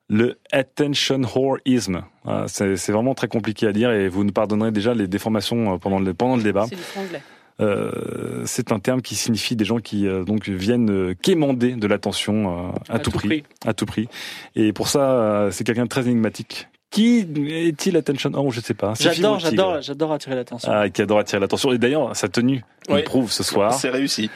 [0.08, 2.02] le attention whoreism.
[2.46, 5.78] C'est c'est vraiment très compliqué à dire et vous nous pardonnerez déjà les déformations euh,
[5.78, 6.66] pendant le, pendant le débat.
[6.68, 7.22] C'est du franglais.
[7.60, 11.86] Euh, c'est un terme qui signifie des gens qui euh, donc viennent euh, quémander de
[11.86, 14.08] l'attention euh, à, tout, prix, à tout prix.
[14.56, 16.68] Et pour ça, euh, c'est quelqu'un de très énigmatique.
[16.90, 17.18] Qui
[17.50, 18.32] est-il attention?
[18.34, 18.94] Oh, je sais pas.
[18.98, 20.72] J'adore, j'adore, j'adore attirer l'attention.
[20.72, 21.72] Ah, qui adore attirer l'attention.
[21.72, 22.96] Et d'ailleurs, sa tenue Oui.
[22.96, 23.72] le prouve ce soir.
[23.74, 24.28] C'est réussi.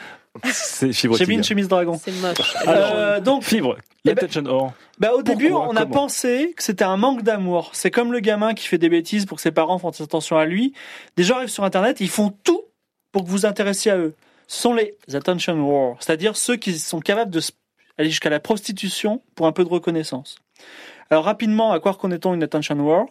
[0.43, 1.99] C'est Fibre J'ai mis une chemise dragon.
[2.01, 2.55] C'est moche.
[2.67, 4.73] Euh, donc, Fibre, Eh ben- l'attention or.
[4.99, 7.71] bah, au début, on a pensé que c'était un manque d'amour.
[7.73, 10.45] C'est comme le gamin qui fait des bêtises pour que ses parents fassent attention à
[10.45, 10.73] lui.
[11.17, 12.61] Des gens arrivent sur Internet, ils font tout
[13.15, 14.13] pour que vous vous intéressiez à eux.
[14.45, 17.39] Sont les attention whores, c'est-à-dire ceux qui sont capables de
[17.97, 20.37] aller jusqu'à la prostitution pour un peu de reconnaissance.
[21.09, 23.05] Alors rapidement, à quoi reconnaît-on une attention whore?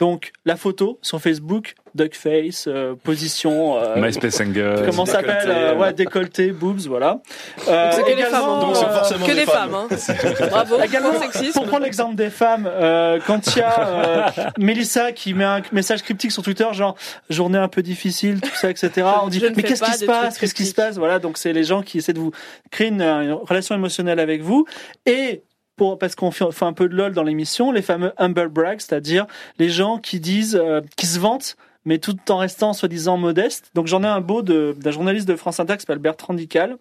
[0.00, 4.74] Donc la photo sur Facebook, duckface, euh, position, euh, MySpace Anger.
[4.86, 5.78] comment ça s'appelle décolleté, euh, euh.
[5.78, 7.20] Ouais, décolleté, boobs, voilà.
[7.68, 8.60] Euh, c'est que les également, femmes, hein.
[8.60, 9.74] Donc c'est euh, forcément que des des femmes.
[9.74, 9.86] hein.
[10.50, 10.80] Bravo.
[10.82, 11.12] Également,
[11.54, 15.62] pour prendre l'exemple des femmes, euh, quand il y a euh, Mélissa qui met un
[15.70, 16.96] message cryptique sur Twitter, genre
[17.30, 19.06] journée un peu difficile, tout ça, etc.
[19.22, 20.38] On dit mais qu'est-ce qui se passe?
[20.38, 20.96] Qu'est-ce qui se passe?
[20.98, 22.32] Voilà, donc c'est les gens qui essaient de vous
[22.72, 24.66] créer une, une relation émotionnelle avec vous
[25.06, 25.44] et
[25.76, 28.80] pour, parce qu'on fait, fait un peu de lol dans l'émission, les fameux humble brags,
[28.80, 29.26] c'est-à-dire
[29.58, 33.70] les gens qui disent, euh, qui se vantent, mais tout en restant soi-disant modeste.
[33.74, 36.76] Donc j'en ai un beau de- d'un journaliste de France Inter qui s'appelle Bertrand Dical.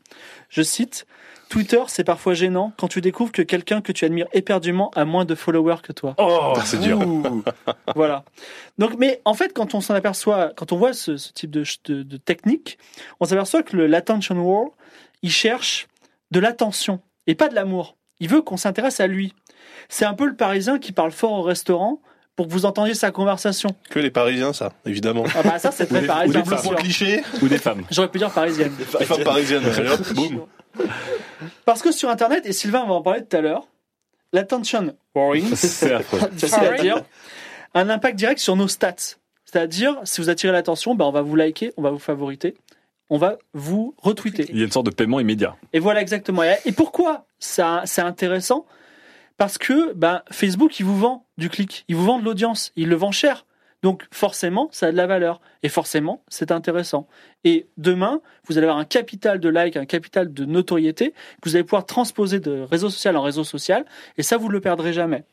[0.50, 1.06] Je cite
[1.50, 5.26] Twitter, c'est parfois gênant quand tu découvres que quelqu'un que tu admires éperdument a moins
[5.26, 6.16] de followers que toi.
[6.18, 7.00] Oh, c'est dur.
[7.96, 8.24] Voilà.
[8.78, 11.64] Donc, mais en fait, quand on s'en aperçoit, quand on voit ce, ce type de,
[11.86, 12.78] de- de technique,
[13.20, 14.70] on s'aperçoit que le l'attention war,
[15.22, 15.88] il cherche
[16.32, 17.98] de l'attention et pas de l'amour.
[18.24, 19.34] Il veut qu'on s'intéresse à lui.
[19.90, 22.00] C'est un peu le Parisien qui parle fort au restaurant
[22.38, 23.70] pour que vous entendiez sa conversation.
[23.90, 25.26] Que les Parisiens, ça, évidemment.
[25.36, 26.40] Ah bah ça, c'est Ou très ou parisien.
[26.42, 26.76] les bien Pour sûr.
[26.78, 27.84] cliché, Ou des femmes.
[27.92, 28.72] J'aurais pu dire parisienne.
[28.80, 29.64] les femmes parisiennes.
[30.16, 30.46] Boum.
[31.66, 33.68] Parce que sur Internet, et Sylvain va en parler tout à l'heure,
[34.32, 36.20] l'attention warring, C'est affreux.
[36.38, 37.02] facile à dire,
[37.74, 39.18] a un impact direct sur nos stats.
[39.44, 42.56] C'est-à-dire, si vous attirez l'attention, ben on va vous liker, on va vous favoriter,
[43.14, 44.48] on va vous retweeter.
[44.50, 45.56] Il y a une sorte de paiement immédiat.
[45.72, 46.42] Et voilà exactement.
[46.66, 48.66] Et pourquoi ça, c'est intéressant?
[49.38, 52.90] Parce que ben, Facebook, il vous vend du clic, il vous vend de l'audience, il
[52.90, 53.46] le vend cher.
[53.84, 55.42] Donc forcément, ça a de la valeur.
[55.62, 57.08] Et forcément, c'est intéressant.
[57.44, 61.56] Et demain, vous allez avoir un capital de like, un capital de notoriété que vous
[61.56, 63.86] allez pouvoir transposer de réseau social en réseau social.
[64.18, 65.24] Et ça, vous ne le perdrez jamais.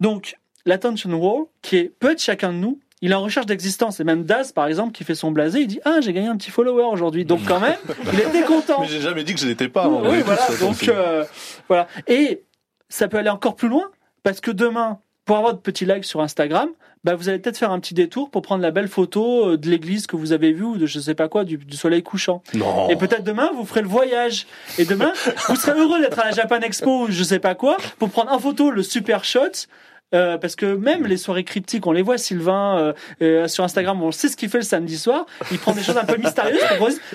[0.00, 4.00] Donc, l'attention war, qui est, peut être chacun de nous, il est en recherche d'existence.
[4.00, 6.36] Et même Daz, par exemple, qui fait son blasé, il dit Ah, j'ai gagné un
[6.36, 7.24] petit follower aujourd'hui.
[7.24, 7.76] Donc, quand même,
[8.12, 8.80] il était content.
[8.80, 9.88] Mais j'ai jamais dit que je n'étais pas.
[9.88, 10.46] Oui, Oui, voilà.
[10.60, 11.24] Donc, euh,
[11.68, 11.88] voilà.
[12.06, 12.42] Et
[12.88, 13.84] ça peut aller encore plus loin,
[14.22, 16.68] parce que demain, pour avoir de petits likes sur Instagram,
[17.04, 19.68] bah, vous allez peut-être faire un petit détour pour prendre la belle photo euh, de
[19.68, 22.42] l'église que vous avez vue ou de je sais pas quoi, du, du soleil couchant.
[22.54, 22.88] Non.
[22.88, 24.46] Et peut-être demain, vous ferez le voyage.
[24.78, 25.12] Et demain,
[25.48, 28.32] vous serez heureux d'être à la Japan Expo ou je sais pas quoi, pour prendre
[28.32, 29.68] en photo le super shot.
[30.14, 32.92] Euh, parce que même les soirées cryptiques, on les voit, Sylvain, euh,
[33.22, 35.26] euh, sur Instagram, on sait ce qu'il fait le samedi soir.
[35.50, 36.60] Il prend des choses un peu mystérieuses.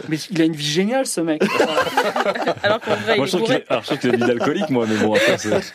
[0.10, 1.42] mais il a une vie géniale, ce mec.
[2.64, 4.70] Alors qu'en vrai, Moi, il je trouve alors, je trouve qu'il a une vie d'alcoolique,
[4.70, 5.74] moi, mais bon, après, c'est.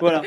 [0.00, 0.22] Voilà.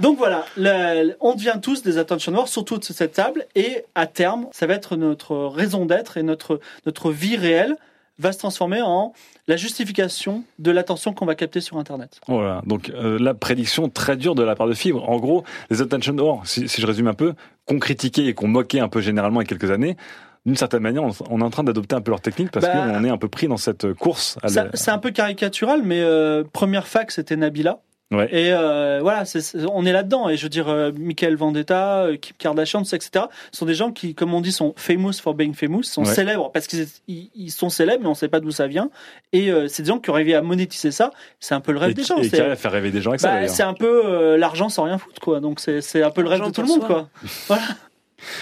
[0.00, 4.06] Donc voilà, le- on devient tous des attention whores, surtout de cette table, et à
[4.06, 7.76] terme, ça va être notre raison d'être et notre, notre vie réelle
[8.18, 9.12] va se transformer en
[9.46, 12.20] la justification de l'attention qu'on va capter sur Internet.
[12.26, 12.62] Voilà.
[12.66, 15.08] Donc, euh, la prédiction très dure de la part de Fibre.
[15.08, 17.34] En gros, les attention whores, si, si je résume un peu,
[17.66, 19.96] qu'on critiquait et qu'on moquait un peu généralement il y a quelques années,
[20.46, 23.02] d'une certaine manière, on, est en train d'adopter un peu leur technique parce Bah, qu'on
[23.04, 24.38] est un peu pris dans cette course.
[24.42, 27.80] À Ça- la- C'est un peu caricatural, mais euh, première fac, c'était Nabila.
[28.12, 28.28] Ouais.
[28.30, 30.28] Et euh, voilà, c'est- c'est- on est là-dedans.
[30.28, 33.90] Et je veux dire, euh, Michael Vendetta, euh, Kim Kardashian, ça, etc., sont des gens
[33.90, 36.14] qui, comme on dit, sont famous for being famous, sont Ouais.
[36.14, 38.90] célèbres parce qu'ils ils- ils sont célèbres, mais on ne sait pas d'où ça vient.
[39.32, 41.10] Et euh, c'est des gens qui ont réussi à monétiser ça.
[41.40, 42.16] C'est un peu le rêve et, des gens.
[42.18, 43.50] et qui faire rêver des gens avec ça, bah, d'ailleurs.
[43.50, 45.40] c'est un peu euh, l'argent sans rien foutre, quoi.
[45.40, 47.08] Donc c'est c'est un peu le rêve de tout le monde, soi.
[47.48, 47.58] quoi.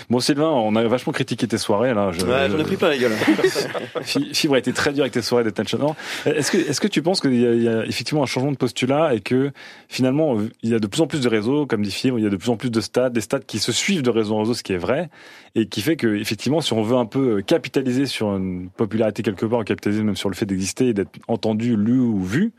[0.08, 2.12] Bon, Sylvain, on a vachement critiqué tes soirées, là.
[2.12, 3.12] Je- Ouais, j'en ai pris plein la gueule.
[4.02, 5.96] Fi- Fibre a été très dur avec tes soirées d'attention.
[6.26, 8.52] Est-ce que, est-ce que tu penses qu'il y, a- il y a effectivement un changement
[8.52, 9.50] de postulat et que
[9.88, 12.26] finalement il y a de plus en plus de réseaux, comme dit Fibre, il y
[12.26, 14.40] a de plus en plus de stades, des stades qui se suivent de réseau en
[14.40, 15.10] réseau, ce qui est vrai,
[15.54, 19.46] et qui fait que effectivement, si on veut un peu capitaliser sur une popularité quelque
[19.46, 22.52] part, capitaliser même sur le fait d'exister et d'être entendu, lu ou vu,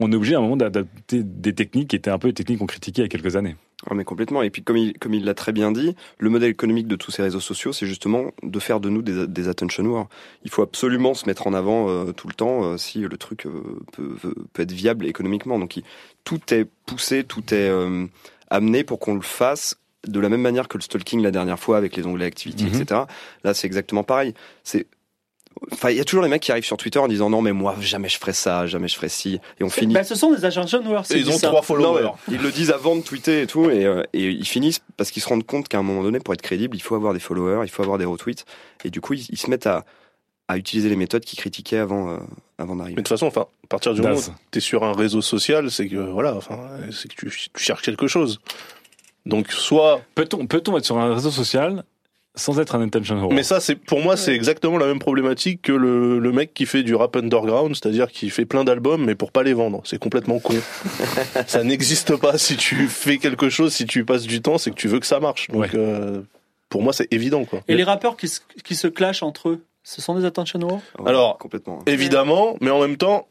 [0.00, 2.58] on est obligé à un moment d'adapter des techniques qui étaient un peu les techniques
[2.60, 3.56] qu'on critiquait il y a quelques années.
[3.90, 4.42] Ah, mais complètement.
[4.42, 7.10] Et puis, comme il, comme il l'a très bien dit, le modèle économique de tous
[7.10, 10.06] ces réseaux sociaux, c'est justement de faire de nous des, des attention.
[10.44, 13.44] Il faut absolument se mettre en avant euh, tout le temps euh, si le truc
[13.46, 13.50] euh,
[13.92, 14.14] peut,
[14.52, 15.58] peut- être viable économiquement.
[15.58, 15.84] Donc, il-
[16.22, 17.70] tout est poussé, tout est
[18.50, 21.76] amené pour qu'on le fasse de la même manière que le stalking la dernière fois
[21.76, 22.80] avec les onglets activity, Mhm.
[22.82, 23.00] etc.
[23.44, 24.34] Là, c'est exactement pareil.
[24.62, 24.86] C'est
[25.70, 27.52] Enfin, il y a toujours les mecs qui arrivent sur Twitter en disant non mais
[27.52, 29.94] moi jamais je ferai ça, jamais je ferai ci, et on finit.
[29.94, 30.44] Bah, ce sont des.
[30.44, 31.48] Et c'est ils ont ça.
[31.48, 32.10] trois followers.
[32.28, 35.10] mais ils le disent avant de tweeter et tout, et, euh, et ils finissent parce
[35.10, 37.20] qu'ils se rendent compte qu'à un moment donné, pour être crédible, il faut avoir des
[37.20, 38.44] followers, il faut avoir des retweets,
[38.84, 39.84] et du coup, ils, ils se mettent à,
[40.48, 42.16] à utiliser les méthodes qu'ils critiquaient avant, euh,
[42.58, 42.96] avant Mais d'arriver.
[42.96, 45.70] de toute façon, enfin, à partir du moment où tu es sur un réseau social,
[45.70, 46.58] c'est que voilà, enfin,
[46.90, 48.40] c'est que tu, tu cherches quelque chose.
[49.24, 51.84] Donc soit Peut-on peut-on être sur un réseau social
[52.34, 53.32] sans être un intention whore.
[53.32, 56.64] Mais ça, c'est pour moi, c'est exactement la même problématique que le, le mec qui
[56.66, 59.82] fait du rap underground, c'est-à-dire qui fait plein d'albums, mais pour pas les vendre.
[59.84, 60.54] C'est complètement con.
[61.46, 62.38] ça n'existe pas.
[62.38, 65.06] Si tu fais quelque chose, si tu passes du temps, c'est que tu veux que
[65.06, 65.48] ça marche.
[65.48, 65.68] Donc, Ouais.
[65.74, 66.22] euh,
[66.70, 67.60] pour moi, c'est évident, quoi.
[67.68, 70.78] Et les rappeurs qui se, qui se clashent entre eux, ce sont des attention Ouais,
[71.10, 71.80] Alors, complètement.
[71.86, 73.26] Évidemment, mais en même temps,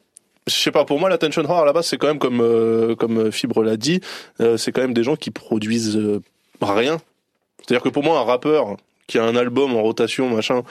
[0.47, 2.93] je sais pas, pour moi, l'attention whore, à la base, c'est quand même comme, euh,
[2.95, 3.99] comme Fibre l'a dit,
[4.41, 6.21] euh, c'est quand même des gens qui produisent euh,
[6.61, 6.99] rien.
[7.59, 8.77] C'est-à-dire que pour moi, un rappeur
[9.11, 10.63] qui a un album en rotation, machin,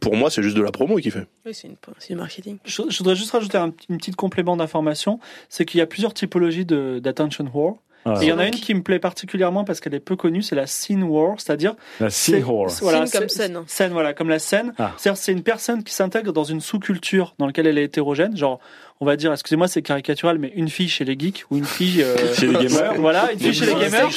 [0.00, 1.26] pour moi, c'est juste de la promo qu'il fait.
[1.46, 2.58] Oui, c'est une, c'est du marketing.
[2.64, 5.86] Je, je voudrais juste rajouter un, petit- une petite complément d'information, c'est qu'il y a
[5.86, 7.78] plusieurs typologies de- d'attention whore.
[8.08, 10.40] Ah, il y en a une qui me plaît particulièrement parce qu'elle est peu connue,
[10.40, 12.42] c'est la scene whore, c'est-à-dire la c'est- scene.
[12.80, 13.62] Voilà, Scene comme c'est- scène.
[13.66, 14.74] Scène, voilà, comme la scène.
[14.78, 14.92] Ah.
[14.96, 18.60] C'est-à-dire c'est une personne qui s'intègre dans une sous-culture dans laquelle elle est hétérogène, genre
[19.00, 22.02] on va dire, excusez-moi, c'est caricatural, mais une fille chez les geeks ou une fille
[22.02, 22.94] euh, Chez les gamers.
[22.98, 24.10] Voilà, une fille chez les gamers.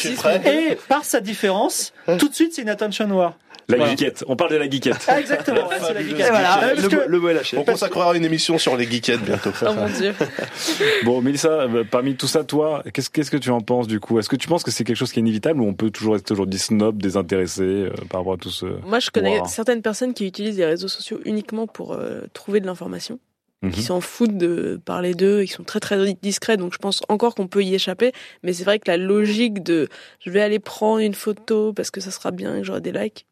[0.45, 3.33] Et par sa différence, tout de suite c'est une attention whore.
[3.67, 3.91] La Voilà.
[3.91, 4.23] geekette.
[4.27, 5.05] On parle de la geekette.
[5.07, 6.25] Ah, exactement, ouais, c'est la geekette.
[6.25, 7.55] Et voilà, parce le, que- le mot est lâché.
[7.55, 9.51] On consacrera une émission sur les geekettes bientôt.
[9.61, 10.15] Oh mon dieu.
[11.03, 14.17] Bon, Mélissa, euh, parmi tout ça, toi, qu'est-ce qu'est-ce que tu en penses du coup?
[14.17, 16.13] Est-ce que tu penses que c'est quelque chose qui est inévitable ou on peut toujours
[16.13, 18.65] rester aujourd'hui snob, désintéressé euh, par rapport à tout ce...
[18.87, 19.45] Moi, je connais Wow.
[19.47, 23.19] certaines personnes qui utilisent les réseaux sociaux uniquement pour euh, trouver de l'information.
[23.61, 23.71] Mhm.
[23.71, 27.35] qui s'en foutent de parler d'eux, ils sont très très discrets, donc je pense encore
[27.35, 29.89] qu'on peut y échapper, mais c'est vrai que la logique de
[30.21, 32.93] je vais aller prendre une photo parce que ça sera bien et que j'aurai des
[32.93, 33.25] likes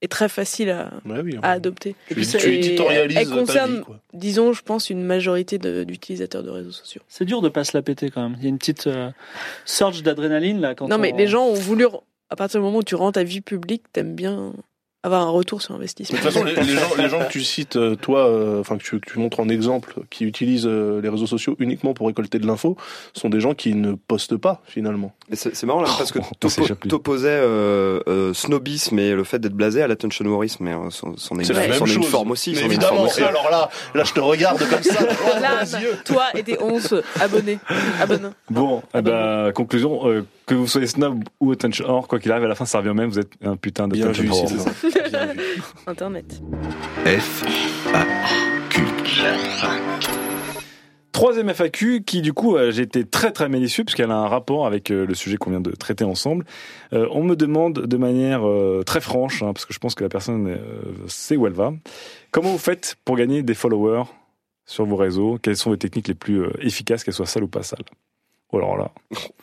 [0.00, 1.94] est très facile à, Ouais, oui, à adopter.
[2.08, 4.00] Tu, puis c'est- tu éditorialises elle ta concerne- vie, quoi.
[4.12, 7.02] Disons, je pense, une majorité d'utilisateurs de, réseaux sociaux.
[7.06, 8.36] C'est dur de pas se la péter quand même.
[8.38, 9.10] Il y a une petite euh,
[9.64, 11.86] surge d'adrénaline là quand non, mais les gens ont voulu,
[12.30, 14.54] à partir du moment où tu rends ta vie publique, t'aimes bien
[15.04, 16.16] avoir un retour sur De investissement.
[16.18, 18.82] toute façon, les, les gens, les gens que tu cites, euh, toi, euh, enfin que,
[18.84, 22.38] tu, que tu montres en exemple, qui utilisent euh, les réseaux sociaux uniquement pour récolter
[22.38, 22.76] de l'info,
[23.12, 25.12] sont des gens qui ne postent pas finalement.
[25.32, 29.82] C'est marrant là parce que Oh, t'opposais euh, euh, snobisme et le fait d'être blasé
[29.82, 32.06] à l'attention whorisme, mais euh, c'en c'en est, C'est la une- même une chose.
[32.06, 32.50] forme aussi.
[32.50, 33.02] Mais une forme évidemment.
[33.04, 33.20] aussi.
[33.20, 35.00] Et alors là, là, je te regarde comme ça,
[35.40, 35.64] Là,
[36.04, 37.58] toi et tes 11 abonnés.
[38.00, 38.28] Abonnés.
[38.50, 42.44] Bon, eh ben, conclusion, euh, que vous soyez snob ou attention or, quoi qu'il arrive,
[42.44, 44.48] à la fin, ça revient au même, vous êtes un putain Bien d'attention vu, whore.
[44.48, 44.72] Sylvain.
[45.10, 45.62] Bien vu.
[45.86, 46.42] Internet.
[47.04, 47.44] F,
[47.94, 48.04] A,
[48.68, 48.80] Q.
[51.12, 54.66] Troisième FAQ qui du coup euh, j'ai été très très malicieux puisqu'elle a un rapport
[54.66, 56.44] avec euh, le sujet qu'on vient de traiter ensemble.
[56.94, 60.02] Euh, on me demande de manière euh, très franche, hein, parce que je pense que
[60.02, 60.58] la personne euh,
[61.06, 61.72] sait où elle va,
[62.30, 64.04] comment vous faites pour gagner des followers
[64.64, 65.38] sur vos réseaux?
[65.40, 67.84] Quelles sont les techniques les plus euh, efficaces, qu'elles soient sales ou pas sales?
[68.54, 68.90] Oh alors là,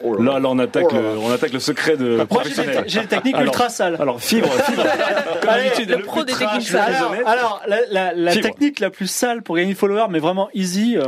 [0.03, 0.39] Oh là là.
[0.39, 1.13] là, on attaque, Oh là là.
[1.13, 2.83] le, on attaque le secret de Moi j'ai des, professionnel.
[2.87, 3.97] j'ai des techniques Alors- ultra sales.
[3.99, 4.83] Alors fibre, fibre.
[5.41, 6.95] Comme Allez, d'habitude, le pro des techniques le sales.
[7.25, 10.95] Alors, la, la, la technique la plus sale pour gagner des followers, mais vraiment easy,
[10.97, 11.05] euh,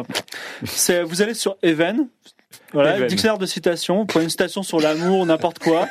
[0.65, 2.07] c'est vous allez sur Even.
[2.73, 3.07] Voilà, Even.
[3.07, 5.87] dictionnaire de citations, vous prenez une citation sur l'amour, n'importe quoi.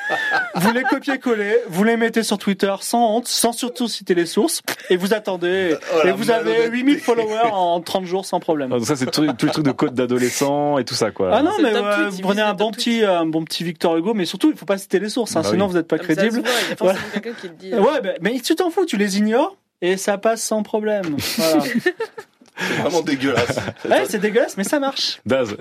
[0.54, 4.62] Vous les copiez-coller, vous les mettez sur Twitter sans honte, sans surtout citer les sources,
[4.88, 5.76] et vous attendez.
[5.94, 6.76] Oh, et vous avez malhonnêteté.
[6.76, 8.72] 8000 followers en 30 jours sans problème.
[8.72, 11.30] Ah, donc ça c'est tout, tout le truc de code d'adolescent et tout ça quoi.
[11.32, 14.24] Ah non, mais tweet, vous prenez un bon petit, un bon petit Victor Hugo, mais
[14.24, 15.72] surtout il faut pas citer les sources, hein, Bah sinon oui.
[15.72, 16.42] vous n'êtes pas Comme ça se crédible.
[16.42, 17.74] voit, il y a forcément quelqu'un qui le dit.
[17.74, 21.16] Ouais, mais, mais tu t'en fous, tu les ignores et ça passe sans problème.
[21.36, 21.64] Voilà.
[22.58, 23.56] C'est vraiment dégueulasse.
[23.88, 25.20] ouais, c'est dégueulasse, mais ça marche.
[25.24, 25.56] Daz,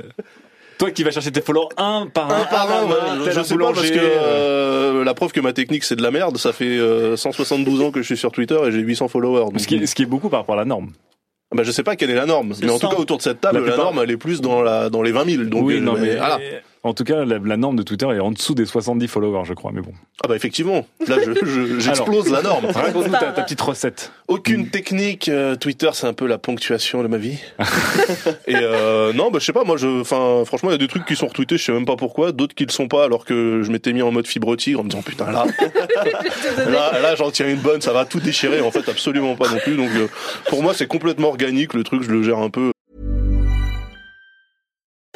[0.80, 3.34] toi qui vas chercher tes followers un par un, Un par un, main, ouais, tel
[3.34, 6.02] je un sais pas parce que euh, euh, la preuve que ma technique c'est de
[6.02, 9.10] la merde, ça fait euh, 172 ans que je suis sur Twitter et j'ai 800
[9.10, 9.46] followers.
[9.52, 10.92] Donc, ce, qui est, ce qui est beaucoup par rapport à la norme.
[11.54, 12.90] bah, je sais pas quelle est la norme, mais en tout 100.
[12.90, 15.26] cas autour de cette table, La norme elle est plus dans la dans les 20
[15.30, 15.44] 000.
[15.44, 16.40] Donc oui, euh, non mais voilà.
[16.84, 19.54] En tout cas la, la norme de Twitter est en dessous des 70 followers, je
[19.54, 19.72] crois.
[19.74, 19.92] Mais bon,
[20.24, 22.66] Ah bah effectivement, là je je- j'explose la norme.
[22.68, 24.12] raconte-nous ta, ta petite recette.
[24.28, 25.28] Aucune technique.
[25.30, 27.38] euh, Twitter, c'est un peu la ponctuation de ma vie.
[28.48, 29.64] et euh, non, bah je sais pas.
[29.64, 31.86] Moi, je, enfin, franchement, il y a des trucs qui sont retweetés, je sais même
[31.86, 32.32] pas pourquoi.
[32.32, 34.84] D'autres qui le sont pas, alors que je m'étais mis en mode fibre tigre en
[34.84, 35.46] me disant putain là,
[36.68, 38.62] là, là, j'en tiens une bonne, ça va tout déchirer.
[38.62, 39.76] En fait, absolument pas non plus.
[39.76, 40.08] Donc, euh,
[40.50, 41.74] pour moi, c'est complètement organique.
[41.74, 42.72] Le truc, je le gère un peu.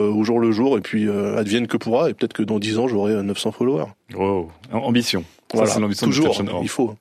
[0.00, 2.58] euh, au jour le jour et puis euh, advienne que pourra et peut-être que dans
[2.58, 3.86] 10 ans j'aurai euh, 900 followers.
[4.14, 4.50] Wow.
[4.72, 5.20] Ambition.
[5.22, 6.94] Ça, Voilà, c'est l'ambition de toujours, il faut.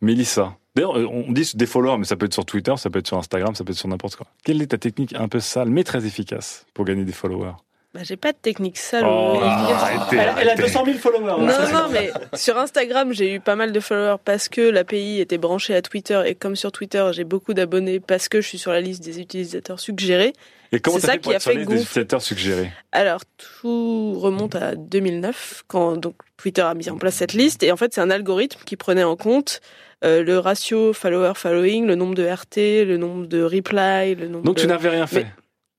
[0.00, 0.56] Mélissa.
[0.74, 3.06] D'ailleurs, euh, on dit des followers, mais ça peut être sur Twitter, ça peut être
[3.06, 4.26] sur Instagram, ça peut être sur n'importe quoi.
[4.44, 7.52] Quelle est ta technique un peu sale, mais très efficace pour gagner des followers?
[7.94, 9.04] Bah, j'ai pas de technique sale.
[9.06, 10.62] Oh, ou- arrêtez, Elle, a arrêtez.
[10.62, 11.20] 200 000 followers.
[11.40, 11.70] Non, là.
[11.72, 15.76] non, mais sur Instagram, j'ai eu pas mal de followers parce que l'API était branchée
[15.76, 18.80] à Twitter et comme sur Twitter, j'ai beaucoup d'abonnés parce que je suis sur la
[18.80, 20.32] liste des utilisateurs suggérés.
[20.74, 22.70] Et comment ça ça fait pour qui a sur fait liste des utilisateurs suggérés?
[22.92, 27.72] Alors, tout remonte à 2009 quand donc Twitter a mis en place cette liste et
[27.72, 29.60] en fait, c'est un algorithme qui prenait en compte
[30.04, 34.56] euh, le ratio follower-following, le nombre de RT, le nombre de reply, le nombre Donc
[34.56, 34.60] de...
[34.62, 35.24] tu n'avais rien fait.
[35.24, 35.30] Mais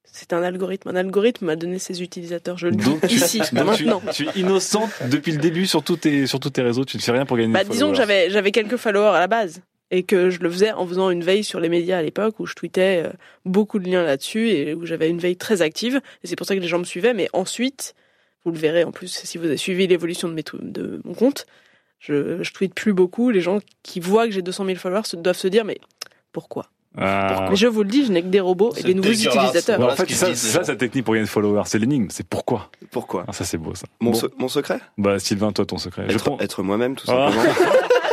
[0.06, 0.90] C'est un algorithme.
[0.90, 2.58] Un algorithme m'a donné ses utilisateurs.
[2.58, 4.02] Je le dis Donc ici, donc tu- maintenant.
[4.14, 6.86] tu es innocente depuis le début sur tous tes, sur tous tes réseaux.
[6.86, 9.28] Tu ne fais rien pour gagner Bah, des disons que j'avais quelques followers à la
[9.28, 12.40] base et que je le faisais en faisant une veille sur les médias à l'époque
[12.40, 13.12] où je tweetais euh,
[13.46, 16.56] beaucoup de liens là-dessus et où j'avais une veille très active et c'est pour ça
[16.56, 17.94] que les gens me suivaient mais ensuite
[18.46, 21.46] vous le verrez en plus si vous avez suivi l'évolution de, mes de mon compte
[22.00, 25.16] je, je tweete plus beaucoup les gens qui voient que j'ai 200 000 followers se-
[25.18, 25.78] doivent se dire mais
[26.32, 26.66] pourquoi,
[26.98, 27.48] Ah.
[27.50, 29.94] Mais je vous le dis je n'ai que des robots et des nouveaux utilisateurs Voilà
[29.94, 32.08] en fait, ça, ça, sa technique pour gagner des followers, c'est l'énigme.
[32.10, 32.72] C'est pourquoi?
[32.92, 33.26] Pourquoi?
[33.28, 33.86] Ah, Ça, c'est beau, ça.
[34.02, 34.18] mon, Bon.
[34.18, 34.80] se- mon secret?
[34.98, 36.06] Bah, Sylvain, toi, ton secret.
[36.10, 37.32] Être, prends- être moi-même, tout Ah.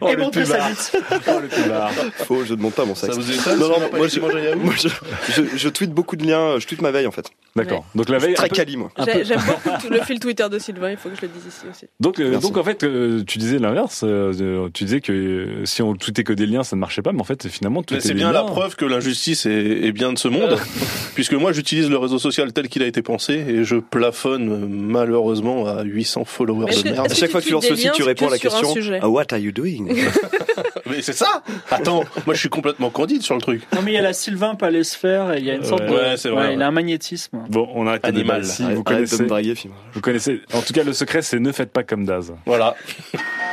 [0.00, 0.92] Oh, Et le montrer sa bite.
[1.28, 1.90] Oh, le pubard.
[2.26, 3.16] Faux, je demande pas mon Ça sexe.
[3.18, 4.88] vous étonne Non, non, on n'a pas moi, je- Moi, je,
[5.32, 7.30] je, je tweete beaucoup de liens, je tweete ma veille en fait.
[7.56, 7.84] D'accord.
[7.94, 8.34] Donc la veille.
[8.34, 8.90] très un peu- quali, moi.
[9.24, 11.64] j'aime beaucoup tout le fil Twitter de Sylvain il faut que je le dise ici
[11.70, 14.02] aussi Donc, euh, donc en fait, euh, tu disais l'inverse.
[14.04, 17.12] euh, tu disais que euh, si on tweetait que des liens, ça ne marchait pas.
[17.12, 20.18] Mais en fait, finalement, tweeter c'est bien la preuve que l'injustice est, est bien de
[20.18, 20.58] ce monde,
[21.14, 25.66] puisque moi j'utilise le réseau social tel qu'il a été pensé et je plafonne malheureusement
[25.66, 27.06] à 800 followers de merde.
[27.10, 29.08] À chaque fois que tu lances le site, tu réponds à la question sujet Ah,
[29.08, 29.63] What are you doing?
[30.86, 33.62] Mais c'est ça Attends, moi je suis complètement candide sur le truc.
[33.74, 35.88] Non, mais il y a la Sylvain Palais-Sphère et il y a une sorte Ouais,
[35.88, 35.92] de.
[35.94, 37.38] ouais, c'est vrai, Il a un magnétisme.
[37.48, 38.42] Bon, on arrête le Animal.
[38.42, 39.24] Arrête- Vous de connaissez.
[39.26, 39.54] draguer.
[39.94, 40.40] Vous connaissez.
[40.52, 42.34] En tout cas, le secret, c'est ne faites pas comme Daz.
[42.46, 42.76] Voilà.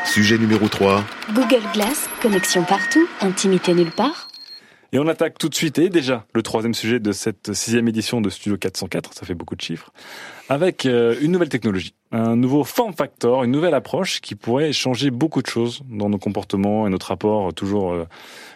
[0.05, 1.03] Sujet numéro 3.
[1.33, 4.27] Google Glass, connexion partout, intimité nulle part.
[4.93, 8.19] Et on attaque tout de suite, et déjà, le troisième sujet de cette sixième édition
[8.19, 9.89] de Studio 404, ça fait beaucoup de chiffres,
[10.51, 15.09] avec euh, une nouvelle technologie, un nouveau form factor, une nouvelle approche qui pourrait changer
[15.09, 18.03] beaucoup de choses dans nos comportements et notre rapport toujours euh,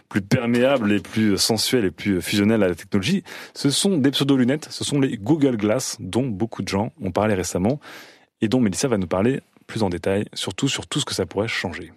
[0.09, 3.23] plus perméable et plus sensuel et plus fusionnel à la technologie.
[3.53, 7.33] Ce sont des pseudo-lunettes, ce sont les Google Glass, dont beaucoup de gens ont parlé
[7.33, 7.79] récemment,
[8.41, 11.25] et dont Mélissa va nous parler plus en détail, surtout sur tout ce que ça
[11.25, 11.93] pourrait changer.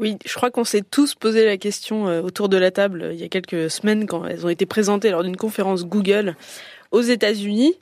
[0.00, 3.20] Oui, je crois qu'on s'est tous posé la question euh, autour de la table il
[3.20, 6.34] y a quelques semaines quand elles ont été présentées lors d'une conférence Google
[6.90, 7.76] aux États-Unis.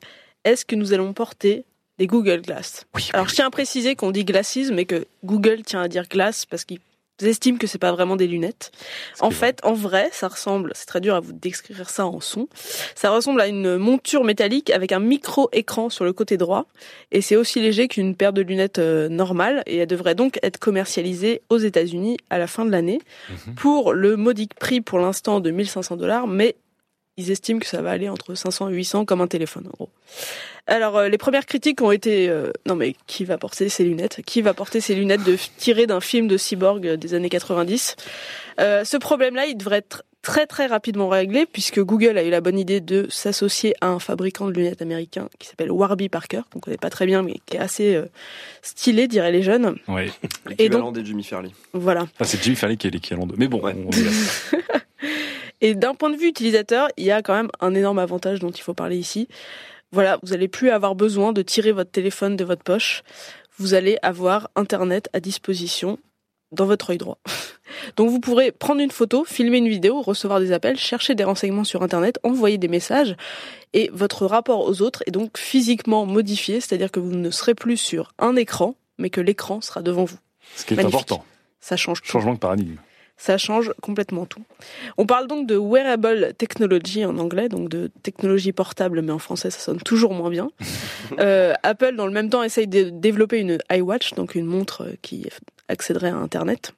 [0.47, 1.65] Est-ce que nous allons porter
[1.99, 2.85] des Google Glass?
[2.95, 6.07] Oui, Alors je tiens à préciser qu'on dit glasses, mais que Google tient à dire
[6.07, 6.79] glace parce qu'ils
[7.21, 8.71] estiment que c'est pas vraiment des lunettes.
[9.19, 12.47] En fait, en vrai, ça ressemble, c'est très dur à vous décrire ça en son,
[12.95, 16.65] ça ressemble à une monture métallique avec un micro-écran sur le côté droit,
[17.11, 20.59] et c'est aussi léger qu'une paire de lunettes euh, normales, et elle devrait donc être
[20.59, 23.55] commercialisée aux États-Unis à la fin de l'année, Mhm.
[23.55, 26.55] pour le modique prix pour l'instant de 1500 dollars, mais
[27.17, 29.89] ils estiment que ça va aller entre 500 et 800 comme un téléphone en gros.
[30.67, 34.21] Alors euh, les premières critiques ont été euh, non mais qui va porter ces lunettes?
[34.25, 37.95] Qui va porter ces lunettes de tirées d'un film de cyborg euh, des années 90
[38.59, 42.41] Euh, Ce problème-là, il devrait être très très rapidement réglé puisque Google a eu la
[42.41, 46.59] bonne idée de s'associer à un fabricant de lunettes américain qui s'appelle Warby Parker qu'on
[46.59, 48.05] connaît pas très bien mais qui est assez euh,
[48.61, 49.77] stylé diraient les jeunes.
[49.87, 50.09] Ouais.
[50.47, 51.51] L'équivalent des Jimmy Fairley.
[51.71, 52.01] Voilà.
[52.01, 53.35] Enfin, c'est Jimmy Fairley qui est l'équivalent de.
[53.37, 53.73] Mais bon, Ouais.
[53.77, 53.89] on-
[55.61, 58.51] Et d'un point de vue utilisateur, il y a quand même un énorme avantage dont
[58.51, 59.27] il faut parler ici.
[59.91, 63.03] Voilà, vous allez plus avoir besoin de tirer votre téléphone de votre poche.
[63.57, 65.97] Vous allez avoir Internet à disposition
[66.51, 67.17] dans votre œil droit.
[67.95, 71.63] Donc vous pourrez prendre une photo, filmer une vidéo, recevoir des appels, chercher des renseignements
[71.63, 73.15] sur Internet, envoyer des messages,
[73.73, 77.77] et votre rapport aux autres est donc physiquement modifié, c'est-à-dire que vous ne serez plus
[77.77, 80.17] sur un écran, mais que l'écran sera devant vous.
[80.55, 81.01] ce qui est Magnifique.
[81.01, 81.25] important.
[81.59, 82.07] Ça change tout.
[82.07, 82.77] Changement de paradigme.
[83.17, 84.43] Ça change complètement tout.
[84.97, 89.49] On parle donc de wearable technology en anglais, donc de technologie portable, mais en français
[89.49, 90.49] ça sonne toujours moins bien.
[91.19, 95.25] Euh, Apple, dans le même temps, essaye de développer une iWatch, donc une montre qui
[95.69, 96.73] accéderait à Internet.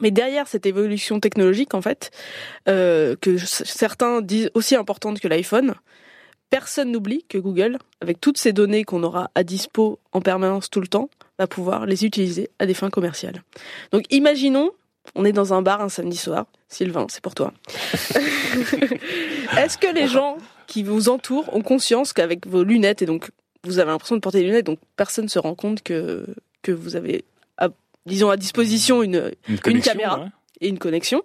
[0.00, 2.10] Mais derrière cette évolution technologique, en fait,
[2.68, 5.74] euh, que certains disent aussi importante que l'iPhone,
[6.50, 10.80] personne n'oublie que Google, avec toutes ces données qu'on aura à dispo en permanence tout
[10.80, 11.08] le temps,
[11.38, 13.42] va pouvoir les utiliser à des fins commerciales.
[13.92, 14.70] Donc imaginons,
[15.14, 17.52] on est dans un bar un samedi soir, Sylvain, c'est pour toi.
[19.58, 23.30] Est-ce que les gens qui vous entourent ont conscience qu'avec vos lunettes, et donc
[23.64, 26.26] vous avez l'impression de porter des lunettes, donc personne ne se rend compte que,
[26.62, 27.24] que vous avez,
[27.58, 27.68] à-
[28.06, 29.30] disons, à disposition une,
[29.82, 30.20] caméra.
[30.20, 30.26] ouais.
[30.60, 31.22] et une connexion.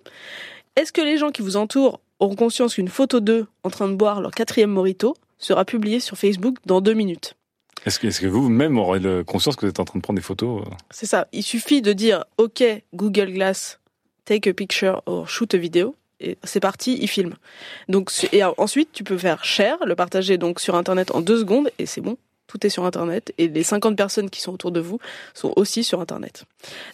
[0.76, 3.96] Est-ce que les gens qui vous entourent auront conscience qu'une photo d'eux en train de
[3.96, 7.36] boire leur quatrième morito sera publiée sur Facebook dans deux minutes?
[7.86, 10.70] Est-ce que, vous-même aurez conscience que vous êtes en train de prendre des photos euh
[10.92, 11.28] C'est ça.
[11.32, 13.80] Il suffit de dire OK Google Glass,
[14.26, 17.36] take a picture or shoot a video et c'est parti, il filme.
[17.88, 21.70] Donc et ensuite tu peux faire share, le partager donc sur internet en deux secondes
[21.80, 22.18] et c'est bon.
[22.48, 25.00] Tout est sur Internet et les 50 personnes qui sont autour de vous
[25.34, 26.46] sont aussi sur Internet.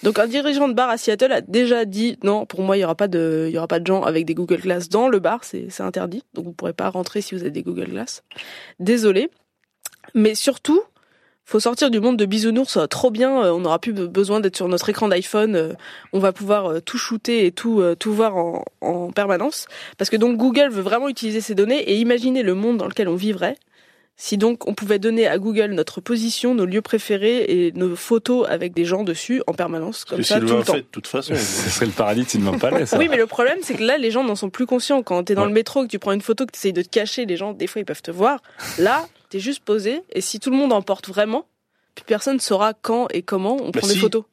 [0.02, 2.84] Donc un dirigeant de bar à Seattle a déjà dit non, pour moi il y
[2.84, 5.70] aura pas de, aura pas de gens avec des Google Glass dans le bar, c'est
[5.80, 6.24] interdit.
[6.34, 8.24] Donc vous pourrez pas rentrer si vous avez des Google Glass.
[8.80, 9.30] Désolé,
[10.14, 10.82] mais surtout
[11.46, 14.08] faut sortir du monde de bisounours, ça va trop bien, euh, on n'aura plus be-
[14.08, 15.74] besoin d'être sur notre écran d'iPhone, euh,
[16.14, 19.66] on va pouvoir euh, tout shooter et tout euh, tout voir en, en permanence
[19.98, 23.10] parce que donc Google veut vraiment utiliser ces données et imaginer le monde dans lequel
[23.10, 23.58] on vivrait
[24.16, 28.48] si donc on pouvait donner à Google notre position, nos lieux préférés et nos photos
[28.48, 30.74] avec des gens dessus en permanence comme ça tout le temps.
[30.76, 31.34] fait de toute façon.
[31.36, 32.98] Ce serait le paradis de Sylvain Palais, ça.
[33.00, 35.02] Oui, mais le problème, c'est que là, les gens n'en sont plus conscients.
[35.02, 35.48] Quand t'es dans Ouais.
[35.48, 37.54] le métro, que tu prends une photo, que tu essayes de te cacher, les gens,
[37.54, 38.40] des fois, ils peuvent te voir.
[38.78, 40.04] Là, t'es juste posé.
[40.12, 41.48] Et si tout le monde en porte vraiment,
[41.96, 43.96] plus personne saura quand et comment on Bah prend si.
[43.96, 44.24] des photos.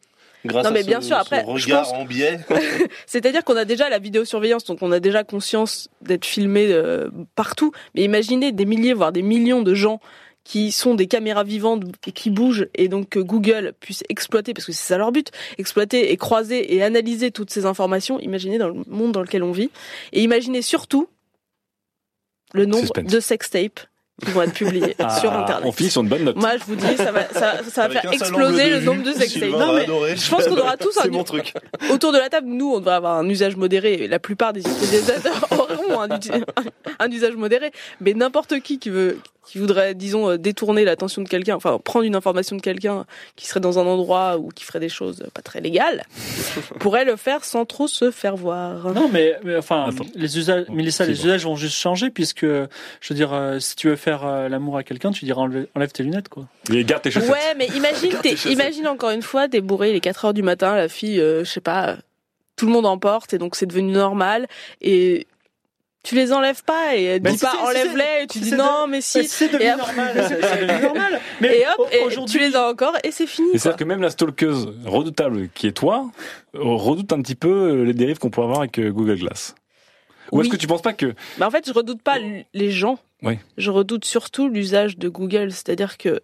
[0.44, 2.38] Grâce Non, mais à ce- bien sûr, après, je pense- en biais.
[3.06, 7.72] C'est-à-dire qu'on a déjà la vidéosurveillance, donc on a déjà conscience d'être filmé euh, partout.
[7.94, 10.00] Mais imaginez des milliers, voire des millions de gens
[10.44, 14.64] qui sont des caméras vivantes et qui bougent, et donc que Google puisse exploiter, parce
[14.66, 18.18] que c'est ça leur but, exploiter et croiser et analyser toutes ces informations.
[18.20, 19.70] Imaginez dans le monde dans lequel on vit.
[20.12, 21.06] Et imaginez surtout
[22.54, 23.12] le nombre Suspense.
[23.12, 23.80] de sextapes
[24.20, 25.64] qui vont être publiés Ah, sur Internet.
[25.66, 26.36] On finit sur une bonne note.
[26.36, 29.12] Moi, je vous dis, ça va, ça, ça va faire exploser le vue, nombre de
[29.12, 29.42] sextapes.
[29.42, 30.16] Sylvain Non, mais adorer.
[30.16, 31.52] je pense qu'on aura tous un, mon truc.
[31.90, 33.94] Autour de la table, nous, on devrait avoir un usage modéré.
[33.94, 36.08] et La plupart des utilisateurs auront un,
[36.98, 37.70] un usage modéré.
[38.00, 39.18] Mais n'importe qui qui veut,
[39.50, 43.46] qui voudrait, disons, euh, détourner l'attention de quelqu'un, enfin prendre une information de quelqu'un qui
[43.46, 46.04] serait dans un endroit ou qui ferait des choses pas très légales,
[46.78, 48.92] pourrait le faire sans trop se faire voir.
[48.94, 50.04] Non, mais, mais enfin, Attends.
[50.14, 51.18] les usages, Mélissa, les bon.
[51.24, 52.68] usages vont juste changer puisque, je
[53.08, 55.90] veux dire, euh, si tu veux faire euh, l'amour à quelqu'un, tu diras enlève, enlève
[55.90, 56.46] tes lunettes, quoi.
[56.72, 57.28] Et garde tes chaussettes.
[57.30, 60.42] Ouais, mais imagine, t'es- imagine encore une fois, t'es bourré, il est 4 heures du
[60.42, 61.96] matin, la fille, euh, je sais pas,
[62.54, 64.46] tout le monde en porte et donc c'est devenu normal
[64.82, 65.26] et
[66.02, 68.56] tu les enlèves pas et elle Bah, pas c'est- si enlève-les et tu dis c'est
[68.56, 70.26] non mais si Mais c'est devenu Et après- normal.
[70.28, 71.20] c'est c'est normal.
[71.40, 73.60] Mais et hop et aujourd'hui, tu les as encore et c'est fini Et quoi.
[73.60, 76.10] c'est-à-dire que même la stalkeuse redoutable qui est toi,
[76.54, 79.54] euh, redoute un petit peu euh, les dérives qu'on pourrait avoir avec euh, Google Glass.
[80.32, 80.44] Ou Oui.
[80.46, 82.98] est-ce que tu penses pas que Mais en fait je redoute pas l- les gens
[83.22, 83.38] Oui.
[83.58, 86.20] je redoute surtout l'usage de Google c'est-à-dire que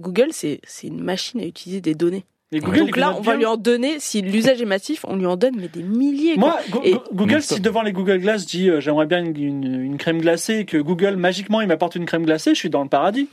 [0.00, 3.36] Google c'est c'est une machine à utiliser des données Google, donc là on va bien.
[3.36, 6.36] lui en donner si l'usage est massif on lui en donne mais des milliers.
[6.36, 9.36] Moi, Go- Et- Go- Google, si devant les Google Glass dit euh, j'aimerais bien une,
[9.36, 12.70] une- une crème glacée et que Google magiquement il m'apporte une crème glacée, je suis
[12.70, 13.28] dans le paradis.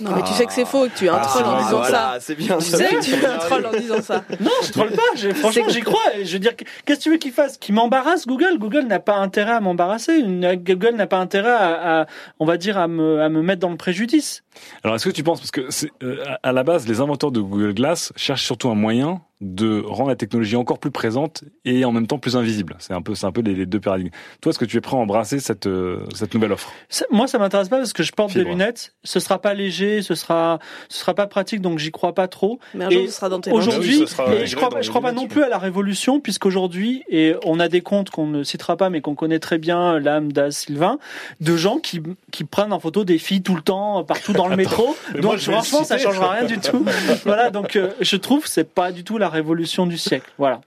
[0.00, 1.84] Non mais tu sais que c'est faux que tu es un Ah, troll en disant
[1.84, 2.58] ça C'est bien.
[2.58, 5.02] tu sais que tu es un troll en disant ça Non, je troll pas.
[5.16, 6.00] j'ai- Franchement, j'y crois.
[6.16, 6.52] Et Je veux dire,
[6.84, 7.56] qu'est-ce que tu veux qu'il fasse?
[7.58, 8.58] Qu'il m'embarrasse Google?
[8.58, 10.14] Google n'a pas intérêt à m'embarrasser.
[10.18, 12.06] Une- Google n'a pas intérêt à, à-
[12.38, 14.42] on va dire, à me, à me mettre dans le préjudice.
[14.84, 17.40] Alors, est-ce que tu penses, parce que c'est, euh, à la base, les inventeurs de
[17.40, 21.92] Google Glass cherchent surtout un moyen de rendre la technologie encore plus présente et en
[21.92, 22.74] même temps plus invisible.
[22.80, 24.10] C'est un peu, c'est un peu les, les deux paradigmes.
[24.40, 26.72] Toi, est-ce que tu es prêt à embrasser cette, euh, cette nouvelle offre?
[26.88, 28.50] Ça- moi, ça m'intéresse pas parce que je porte des Fibre.
[28.50, 28.94] lunettes.
[29.04, 30.58] Ce sera pas léger, ce sera,
[30.88, 32.58] ce sera pas pratique, donc j'y crois pas trop.
[32.74, 33.52] mais un jour Et ce sera dans tes.
[33.52, 37.04] Aujourd'hui, Ah oui, je crois, pas- je crois pas non plus à la révolution, puisqu'aujourd'hui,
[37.08, 40.32] et on a des comptes qu'on ne citera pas, mais qu'on connaît très bien, l'âme
[40.32, 40.98] d'A Sylvain,
[41.40, 44.56] de gens qui, qui prennent en photo des filles tout le temps, partout dans le
[44.56, 44.96] métro.
[45.14, 46.84] Donc moi, franchement, ça changera rien du tout.
[47.24, 50.30] voilà, donc euh, je trouve que c'est pas du tout la révolution du siècle.
[50.38, 50.60] Voilà.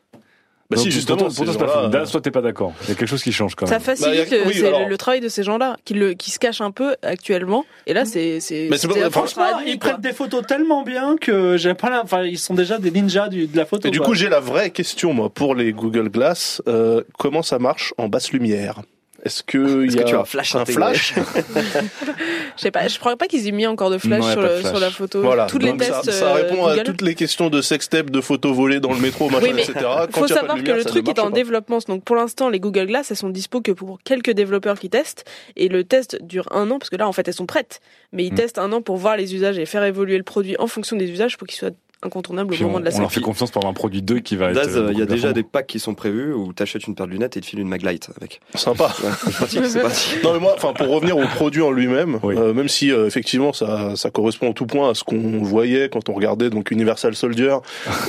[0.70, 2.74] Bah Donc, si, justement, pour toi, c'est pas toi, t'es pas d'accord.
[2.84, 3.82] Il y a quelque chose qui change quand Ça même.
[3.82, 6.14] facilite Bah, a- le- oui, c'est alors- le, le travail de ces gens-là qui, le,
[6.14, 7.66] qui se cachent un peu actuellement.
[7.88, 10.48] Et là, c'est c'est Mais c'est pas- c'est franchement, franchement Franchement, ils prennent des photos
[10.48, 13.66] tellement bien que j'ai pas la, enfin, ils sont déjà des ninjas du- de la
[13.66, 13.90] photo.
[13.90, 14.08] Et du quoi.
[14.08, 16.62] coup, j'ai la vraie question, moi, pour les Google Glass.
[16.70, 18.76] Euh, comment ça marche en basse lumière?
[19.24, 21.14] Est-ce que Est-ce il y que a tu as un flash un flash
[22.58, 24.48] Je sais pas, je crois pas qu'ils aient mis encore de flash, Non, sur, pas
[24.48, 24.72] de le- flash.
[24.72, 25.22] sur la photo.
[25.22, 25.48] Voilà.
[25.60, 26.04] Les tests.
[26.06, 29.00] ça, ça euh, répond à toutes les questions de sextape, de photos volées dans le
[29.00, 29.76] métro, machin, Oui, mais etc.
[29.80, 31.26] Il Quand faut il y a pas de savoir lumière, que le truc est en
[31.26, 31.30] pas.
[31.32, 31.80] développement.
[31.88, 35.26] Donc pour l'instant, les Google Glass, elles sont dispo que pour quelques développeurs qui testent.
[35.56, 37.80] Et le test dure un an, parce que là, en fait, elles sont prêtes.
[38.14, 38.38] Mais ils Mm.
[38.38, 41.10] testent un an pour voir les usages et faire évoluer le produit en fonction des
[41.10, 43.22] usages pour qu'il soit incontournable au Puis moment on, de la on leur fait sortie.
[43.26, 44.56] confiance pour avoir un produit 2 qui va être.
[44.56, 47.06] Daz, euh, il y a déjà des packs qui sont prévus où t'achètes une paire
[47.08, 48.42] de lunettes et te filent une Maglite avec.
[48.56, 48.88] Sympa.
[49.34, 50.24] Pratique, pratique.
[50.24, 52.36] Non mais moi, enfin pour revenir au produit en lui-même, Oui.
[52.38, 55.90] euh, même si euh, effectivement ça, ça correspond en tout point à ce qu'on voyait
[55.90, 57.58] quand on regardait donc Universal Soldier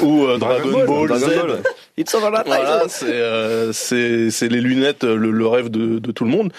[0.02, 1.34] ou euh, Dragon, Ball, Dragon Z.
[1.36, 1.62] Ball.
[1.98, 6.12] It's over that Voilà, c'est euh, c'est c'est les lunettes, le, le rêve de, de
[6.12, 6.52] tout le monde.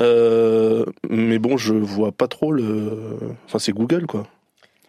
[0.00, 2.90] Euh, mais bon, je vois pas trop le.
[3.46, 4.26] Enfin, c'est Google quoi.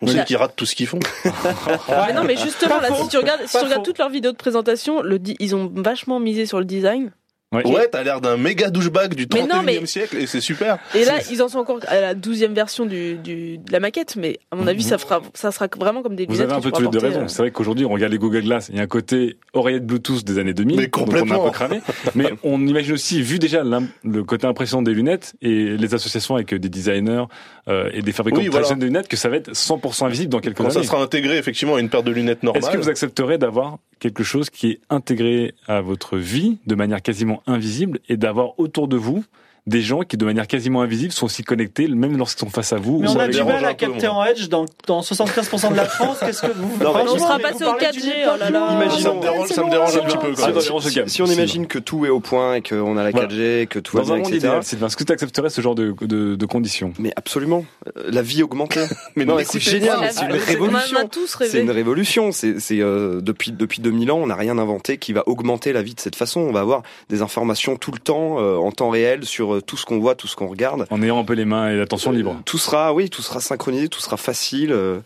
[0.03, 0.99] On sait qu'ils ratent tout ce qu'ils font.
[1.25, 4.37] Mais non, mais justement, là, si tu regardes, si tu regardes toutes leurs vidéos de
[4.37, 7.11] présentation, le ils ont vachement misé sur le design.
[7.53, 7.65] Ouais.
[7.67, 10.41] Ouais, t'as l'air d'un méga douchebag du Mais 31 non, e mais- siècle et c'est
[10.41, 10.77] super.
[10.95, 14.15] Et là, ils en sont encore à la douzième version du, du, de la maquette,
[14.15, 16.61] mais à mon avis, ça, fera, ça sera vraiment comme des Vous lunettes avez un
[16.61, 17.19] peu tous les deux pourras raison.
[17.19, 17.35] porter, euh.
[17.35, 18.69] C'est vrai qu'aujourd'hui, on regarde les Google Glass.
[18.69, 20.77] Il y a un côté oreillette Bluetooth des années 2000.
[20.77, 21.43] Mais donc on a un complètement.
[21.45, 21.81] peu cramé.
[22.15, 23.63] Mais on imagine aussi, vu déjà
[24.03, 27.25] le côté impressionnant des lunettes et les associations avec des designers
[27.67, 28.73] euh, et des fabricants Oui, de voilà.
[28.73, 30.87] de lunettes, que ça va être 100% invisible dans quelques Quand ça années.
[30.87, 32.63] sera intégré effectivement à une paire de lunettes normales.
[32.63, 37.01] Est-ce que vous accepterez d'avoir quelque chose qui est intégré à votre vie de manière
[37.01, 39.23] quasiment invisible et d'avoir autour de vous
[39.65, 42.77] des gens qui, de manière quasiment invisible, sont aussi connectés, même lorsqu'ils sont face à
[42.77, 45.85] vous Mais on a du mal à capter en Edge dans, dans 75% de la
[45.85, 46.17] France.
[46.19, 48.89] Qu'est-ce que vous Non, On sera passé au parlez 4G, d'une oh là là.
[48.89, 50.33] ça me dérange, ça me dérange un petit peu.
[50.43, 51.07] Ah, quand on se Si, calme.
[51.07, 53.27] si on imagine que tout est au point et qu'on a la Voilà.
[53.29, 54.83] 4G, que tout va Dans un bien, monde etc.
[54.85, 56.93] est-ce que tu accepterais ce genre de, de, de conditions?
[56.99, 57.63] Mais absolument,
[58.09, 58.83] la vie augmentée.
[59.15, 61.09] mais non, mais c'est génial, c'est une révolution.
[61.39, 62.31] C'est une révolution.
[62.33, 65.81] C'est c'est, euh, depuis depuis 2000 ans, on n'a rien inventé qui va augmenter la
[65.81, 66.41] vie de cette façon.
[66.41, 69.77] On va avoir des informations tout le temps, euh, en temps réel, sur euh, tout
[69.77, 70.85] ce qu'on voit, tout ce qu'on regarde.
[70.89, 72.39] En ayant un peu les mains et l'attention libre.
[72.45, 74.71] Tout sera, oui, tout sera synchronisé, tout sera facile.
[74.71, 74.99] euh.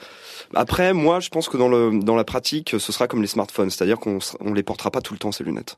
[0.53, 3.69] Après, moi, je pense que dans le dans la pratique, ce sera comme les smartphones,
[3.69, 5.77] c'est-à-dire qu'on on les portera pas tout le temps ces lunettes.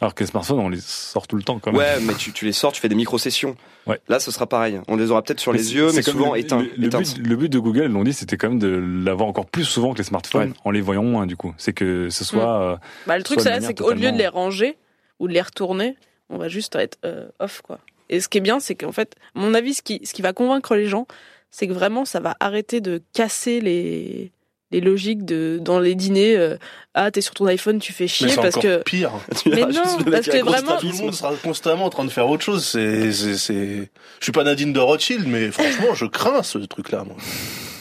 [0.00, 1.78] Alors que les smartphones, on les sort tout le temps quand même.
[1.78, 3.54] Ouais, mais tu, tu les sors, tu fais des micro-sessions.
[3.86, 4.00] Ouais.
[4.08, 4.80] Là, ce sera pareil.
[4.88, 6.64] On les aura peut-être sur Mais les yeux, mais souvent le, éteints.
[6.76, 8.68] Le, but, le but de Google, l'ont dit, c'était quand même de
[9.04, 10.56] l'avoir encore plus souvent que les smartphones, Ouais.
[10.64, 11.54] en les voyant moins du coup.
[11.58, 12.62] C'est que ce soit.
[12.62, 12.76] euh,
[13.06, 14.76] Bah, le truc, c'est là, manière c'est qu'au lieu de les ranger
[15.20, 15.96] ou de les retourner,
[16.30, 17.78] on va juste être euh, off, quoi.
[18.08, 20.22] Et ce qui est bien, c'est qu'en fait, à mon avis, ce qui, ce qui
[20.22, 21.06] va convaincre les gens,
[21.50, 24.32] c'est que vraiment, ça va arrêter de casser les,
[24.70, 26.36] les logiques de, dans les dîners.
[26.36, 26.56] euh,
[26.94, 28.82] ah, t'es sur ton iPhone, tu fais Mais chier c'est parce que.
[28.82, 29.12] pire.
[29.46, 32.42] Mais non, parce que vraiment- Tout le monde sera constamment en train de faire autre
[32.44, 32.64] chose.
[32.66, 33.90] C'est, c'est, c'est.
[34.18, 37.16] Je suis pas Nadine de Rothschild, mais franchement, je crains ce truc-là, moi.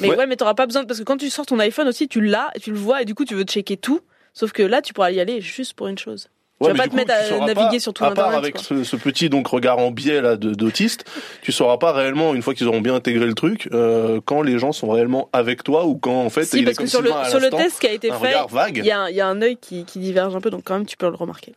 [0.01, 0.17] Mais Ouais.
[0.17, 2.51] ouais, mais t'auras pas besoin, parce que quand tu sors ton iPhone aussi, tu l'as,
[2.61, 4.01] tu le vois, et du coup, tu veux checker tout.
[4.33, 6.29] Sauf que là, tu pourras y aller juste pour une chose.
[6.61, 8.83] Tu vas pas te coup, mettre à naviguer pas, sur tout À part avec ce,
[8.83, 11.05] ce petit donc regard en biais là d'autiste,
[11.41, 14.59] tu sauras pas réellement une fois qu'ils auront bien intégré le truc euh, quand les
[14.59, 16.87] gens sont réellement avec toi ou quand en fait Si, il est parce que comme
[16.87, 18.77] sur le, sur le test qui a été un fait, regard vague.
[18.77, 20.61] il y, a un- il y a un œil qui, qui diverge un peu, donc
[20.65, 21.53] quand même, tu peux le remarquer.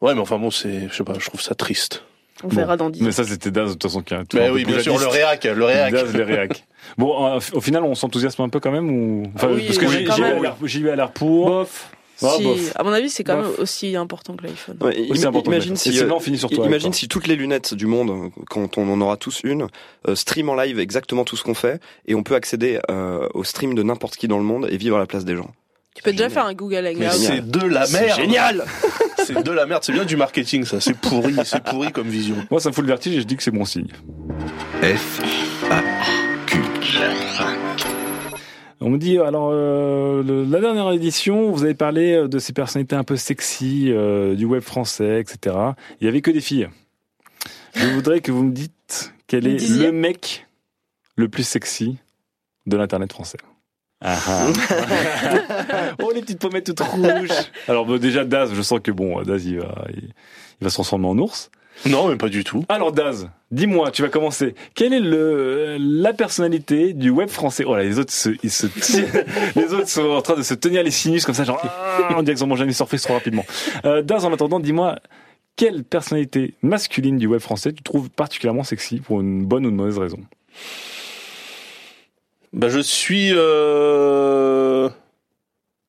[0.00, 2.04] Ouais, mais enfin bon, c'est, je sais pas, je trouve ça triste.
[2.42, 2.56] On Bon.
[2.56, 3.04] verra dans 10 ans.
[3.06, 5.06] Mais ça, c'était Daz de toute façon qui a tout Mais oui, bien sûr, le
[5.06, 5.92] réac, le réac.
[5.92, 6.64] Daz, les réacs.
[6.98, 9.22] Bon, euh, au final, on s'enthousiasme un peu quand même ou?
[9.36, 11.46] Enfin, Ah oui, parce que oui, j'y vais à l'air- j'y vais à l'air pour.
[11.46, 11.90] Bof.
[12.22, 12.72] Ah, Si, bof.
[12.76, 13.46] à mon avis, c'est quand Bof.
[13.46, 14.76] même aussi important que l'iPhone.
[14.80, 15.50] Ouais, Oui, c'est im- important.
[15.50, 16.58] imagine si, euh, on finit sur toi.
[16.60, 16.98] avec imagine toi.
[16.98, 19.66] si toutes les lunettes du monde, quand on en aura tous une,
[20.08, 23.42] euh, stream en live exactement tout ce qu'on fait, et on peut accéder euh, au
[23.44, 25.50] stream de n'importe qui dans le monde et vivre à la place des gens.
[25.94, 26.32] Tu peux déjà Génial.
[26.34, 27.16] faire un Google Mais Hangout.
[27.18, 28.16] c'est de la merde.
[28.20, 28.64] Génial
[29.24, 29.82] C'est de la merde.
[29.84, 30.80] C'est bien du marketing, ça.
[30.80, 32.34] C'est pourri, c'est pourri comme vision.
[32.50, 33.88] Moi, ça me fout le vertige et je dis que c'est bon signe.
[34.82, 35.20] F,
[35.70, 35.80] A,
[36.46, 36.58] Q.
[38.84, 42.52] On me dit, alors, euh, le- la dernière édition, vous avez parlé euh, de ces
[42.52, 45.56] personnalités un peu sexy euh, du web français, etc.
[46.02, 46.68] Il y avait que des filles.
[47.74, 50.46] Je voudrais que vous me dites quel est le mec
[51.16, 51.96] le plus sexy
[52.66, 53.38] de l'internet français.
[54.02, 54.46] Ah ah.
[56.02, 57.30] oh les petites pommettes toutes rouges.
[57.68, 60.10] Alors déjà Daz, je sens que bon Daz il va il,
[60.60, 61.50] il va se transformer en ours.
[61.86, 62.64] Non, mais pas du tout.
[62.68, 64.54] Alors Daz, dis-moi, tu vas commencer.
[64.74, 67.64] Quelle est le la personnalité du web français?
[67.66, 68.66] Oh là, les autres se, ils se
[69.56, 72.22] les autres sont en train de se tenir les sinus comme ça, genre ah, on
[72.22, 73.44] dirait qu'ils ont mangé une surprise trop rapidement.
[73.84, 74.96] Euh, Daz, en attendant, dis-moi
[75.56, 79.76] quelle personnalité masculine du web français tu trouves particulièrement sexy pour une bonne ou une
[79.76, 80.18] mauvaise raison?
[82.52, 83.30] Bah, je suis.
[83.32, 84.88] Euh...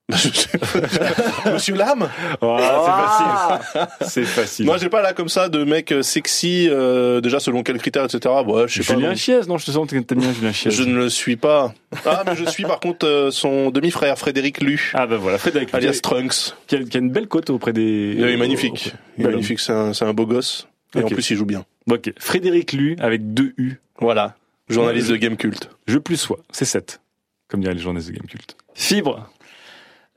[1.51, 2.07] Monsieur Lame
[2.41, 3.87] Ah, c'est facile.
[4.07, 4.65] C'est facile.
[4.65, 8.05] Moi, j'ai pas là comme ça de mec euh, sexy, euh, déjà selon quels critères,
[8.05, 8.33] etc.
[8.45, 8.93] Ouais, je sais pas.
[8.99, 9.15] Julien non.
[9.15, 10.51] Chiez, non, je te sens que t'aimes bien Julien.
[10.53, 11.73] Je ne le suis pas.
[12.05, 15.73] Ah, mais je suis par contre euh, son demi-frère Frédéric Lu, Ah ben voilà, Frédéric,
[15.73, 16.53] alias qui, Trunks.
[16.67, 18.13] qui a- qui a une belle côte auprès des...
[18.17, 18.93] Il est magnifique.
[19.17, 20.67] Il est magnifique, c'est un, c'est un beau gosse.
[20.95, 21.65] Et en plus, il joue bien.
[21.89, 23.79] Ok, Frédéric Lu avec deux U.
[23.99, 24.35] Voilà.
[24.69, 25.69] Journaliste de Game Cult.
[25.87, 27.01] Je plus sois, c'est 7.
[27.47, 28.55] Comme diraient les journalistes de Game Cult.
[28.73, 29.29] Fibre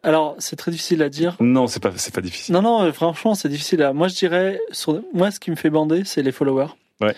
[0.03, 1.37] Alors, c'est très difficile à dire.
[1.41, 2.55] Non, c'est pas, c'est pas difficile.
[2.55, 3.93] Non, non, euh, franchement, c'est difficile à.
[3.93, 4.61] Moi, je dirais.
[4.71, 5.03] Sur...
[5.13, 6.69] Moi, ce qui me fait bander, c'est les followers.
[7.01, 7.15] Ouais.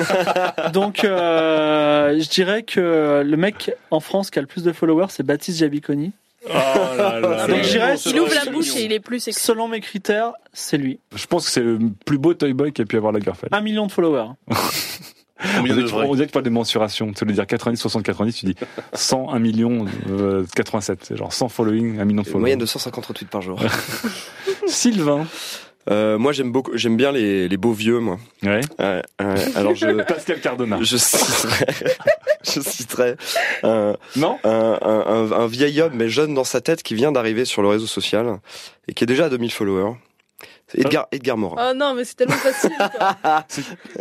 [0.72, 5.06] Donc, euh, je dirais que le mec en France qui a le plus de followers,
[5.10, 6.12] c'est Baptiste Jabiconi.
[6.46, 9.40] Oh là là Donc, j'irais- Il ouvre la bouche et il est plus sexy.
[9.40, 10.98] Selon mes critères, c'est lui.
[11.14, 13.54] Je pense que c'est le plus beau Toy Boy qu'a pu avoir Lagerfeld.
[13.54, 14.30] Un million de followers.
[15.56, 17.12] Combien on, dirait que tu, vrais on dirait que tu parles de mensuration.
[17.12, 18.54] Tu veux dire 90, 60, 90, tu dis
[18.92, 21.00] 100, 1 million, euh, 87.
[21.02, 22.40] C'est genre 100 following, 1 million de Une followers.
[22.40, 23.60] moyenne de 150 retweets par jour.
[24.66, 25.26] Sylvain.
[25.90, 28.18] Euh, moi, j'aime beaucoup, j'aime bien les, les beaux vieux, moi.
[28.42, 28.60] Ouais.
[28.78, 29.34] Ouais, ouais.
[29.54, 30.78] alors je, Pascal Cardona.
[30.80, 31.66] je citerai,
[32.42, 33.16] je citerai
[33.64, 34.38] un, Non?
[34.44, 37.60] un, un, un- un vieil homme mais jeune dans sa tête qui vient d'arriver sur
[37.60, 38.38] le réseau social
[38.88, 39.94] et qui est déjà à 2000 followers.
[40.76, 41.70] Edgar, Edgar Morin.
[41.70, 42.70] Oh non, mais c'est tellement facile.
[42.78, 43.16] quoi.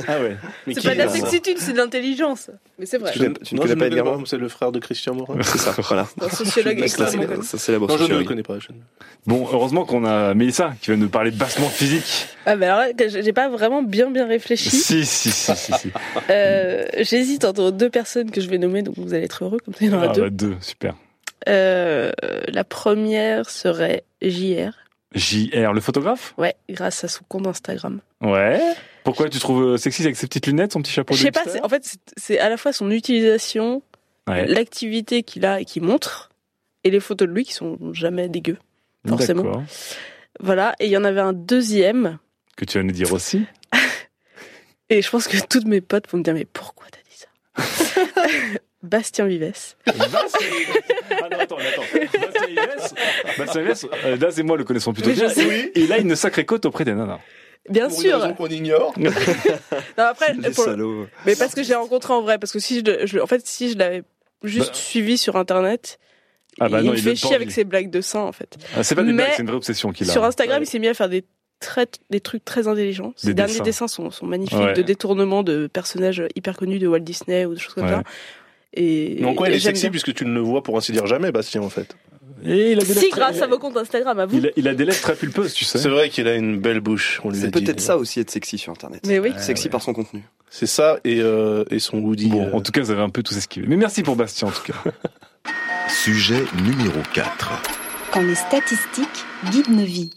[0.07, 0.36] Ah ouais.
[0.67, 2.49] Mais c'est pas de la sexitude, c'est de l'intelligence.
[2.80, 3.11] Mais c'est vrai.
[3.13, 5.38] Tu ne- tu ne Non, connais pas Edgar Morin C'est le frère de Christian Morin.
[5.43, 6.07] C'est ça, voilà.
[6.21, 7.43] Un sociologue Ça, extrêmement connu.
[7.43, 8.57] ça, c'est la Non, je ne le connais pas.
[9.26, 12.28] Bon, heureusement qu'on a Mélissa qui va nous parler de bassement physique.
[12.45, 14.69] Ah bah alors j'ai pas vraiment bien bien réfléchi.
[14.69, 15.74] Si, si, si, si.
[15.74, 15.91] si.
[16.30, 19.74] Euh, J'hésite entre deux personnes que je vais nommer, donc vous allez être heureux, comme
[19.74, 20.21] ça il y en aura Ah, deux.
[20.24, 20.95] bah, deux, super.
[21.47, 22.11] Euh,
[22.47, 24.71] la première serait JR,
[25.14, 26.34] JR, le photographe?
[26.38, 28.01] Ouais, grâce à son compte Instagram.
[28.22, 28.61] Ouais.
[29.03, 31.70] Pourquoi tu trouves sexy avec ses petites lunettes, son petit chapeau Je sais pas, en
[31.70, 33.82] fait c'est- à la fois son utilisation,
[34.28, 34.45] Ouais.
[34.47, 36.30] l'activité qu'il a et qu'il montre,
[36.86, 38.57] et les photos de lui qui sont jamais dégueu.
[39.07, 39.43] forcément.
[39.43, 39.64] D'accord.
[40.39, 42.18] Voilà, et il y en avait un deuxième,
[42.55, 43.45] Que tu vas nous dire aussi.
[44.89, 48.59] et je pense que toutes mes potes vont me dire mais pourquoi t'as dit ça?
[48.84, 49.41] Bastien Vives.
[49.86, 50.47] Bastien
[51.09, 51.81] Ah non, attends, attends.
[51.93, 55.29] Bastien Ives, Bastien Ives, euh, Daz et moi le connaissons plutôt Mais bien.
[55.29, 57.19] Et il a une sacrée cote auprès des nanas.
[57.69, 58.25] Bien Pour sûr.
[58.25, 58.93] une qu'on ignore.
[58.99, 61.07] Non, après, Les pour- salauds.
[61.25, 63.71] Mais parce que je l'ai rencontré en vrai, parce que si je, en fait, si
[63.71, 64.03] je l'avais
[64.43, 64.73] juste Bah.
[64.75, 65.97] suivi sur internet,
[66.59, 68.57] Ah bah il non, me il fait chier avec ses blagues de seins, en fait.
[68.75, 70.11] Ah, c'est pas des Mais blagues, c'est une vraie obsession qu'il a.
[70.11, 70.65] Sur Instagram, Ouais.
[70.67, 71.23] il s'est mis à faire des
[71.61, 73.13] très, des trucs très intelligents.
[73.15, 73.63] Ses Des derniers dessins.
[73.63, 74.73] dessins, sont, sont magnifiques, Ouais.
[74.73, 77.91] de détournement de personnages hyper connus de Walt Disney ou des choses comme Ouais.
[77.91, 78.03] ça.
[78.76, 79.91] Et, Mais en quoi il et est sexy bien.
[79.91, 81.95] puisque tu ne le vois pour ainsi dire jamais, Bastien, en fait.
[82.45, 84.38] Et il a des Si, grâce très- à vos comptes Instagram, à vous.
[84.38, 85.78] il a, il a des lèvres très pulpeuses, tu sais.
[85.78, 87.21] C'est vrai qu'il a une belle bouche.
[87.24, 89.01] On lui a C'est peut-être ça aussi être sexy sur Internet.
[89.07, 89.32] Mais oui.
[89.38, 90.24] Sexy par son contenu.
[90.49, 92.28] C'est ça et, euh, et son Woody.
[92.28, 93.65] Bon, euh, en tout cas, vous avez un peu tous esquivé.
[93.67, 94.91] Mais merci pour Bastien, en tout cas.
[95.89, 97.61] Sujet numéro 4.
[98.11, 99.07] Quand les statistiques
[99.51, 100.09] guident nos vies.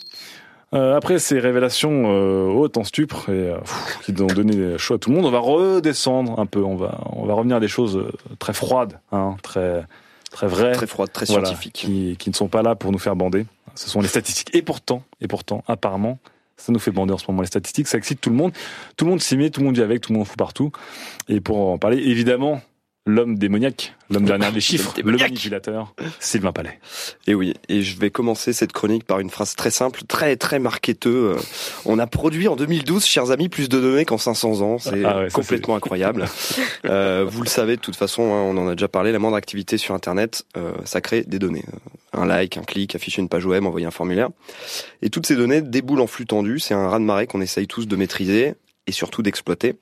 [0.74, 4.94] Euh, après ces révélations euh, hautes en stupre et euh, pff, qui ont donné chaud
[4.94, 6.62] à tout le monde, on va redescendre un peu.
[6.62, 8.10] On va, on va revenir à des choses euh,
[8.40, 9.84] très froides, hein, très,
[10.32, 11.72] très vraies, Très froide, très voilà, scientifique.
[11.72, 13.46] qui, qui ne sont pas là pour nous faire bander.
[13.76, 14.54] Ce sont les statistiques.
[14.54, 16.18] Et pourtant, et pourtant, apparemment,
[16.56, 17.42] ça nous fait bander en ce moment.
[17.42, 18.52] Les statistiques, ça excite tout le monde.
[18.96, 20.72] Tout le monde s'y met, tout le monde vit avec, tout le monde fout partout.
[21.28, 22.60] Et pour en parler, évidemment,
[23.06, 25.30] l'homme démoniaque, l'homme derrière les chiffres, le démoniaque.
[25.30, 26.78] manipulateur, Sylvain Palais.
[27.26, 30.58] Et oui, et je vais commencer cette chronique par une phrase très simple, très très
[30.58, 31.34] marketeux.
[31.36, 31.40] Euh,
[31.84, 34.78] On a produit en 2012, chers amis, plus de données qu'en 500 ans.
[34.78, 36.26] C'est Ah ouais, ça, complètement incroyable.
[36.84, 39.36] Euh, vous le savez de toute façon, hein, on en a déjà parlé, la moindre
[39.36, 41.64] activité sur Internet, euh, ça crée des données.
[42.12, 44.28] Un like, un clic, afficher une page web, envoyer un formulaire.
[45.02, 46.58] Et toutes ces données déboulent en flux tendu.
[46.60, 48.54] C'est un raz-de-marée qu'on essaye tous de maîtriser
[48.86, 49.76] et surtout d'exploiter.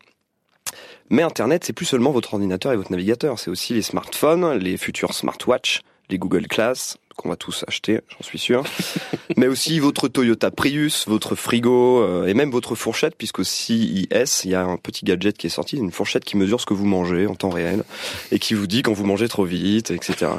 [1.11, 4.77] Mais Internet, c'est plus seulement votre ordinateur et votre navigateur, c'est aussi les smartphones, les
[4.77, 8.65] futurs smartwatches, les Google Glass, qu'on va tous acheter, j'en suis sûr,
[9.37, 14.09] mais aussi votre Toyota Prius, votre frigo euh, et même votre fourchette, puisqu'au CIS,
[14.45, 16.75] il y a un petit gadget qui est sorti, une fourchette qui mesure ce que
[16.75, 17.85] vous mangez en temps réel
[18.33, 20.33] et qui vous dit quand vous mangez trop vite, etc.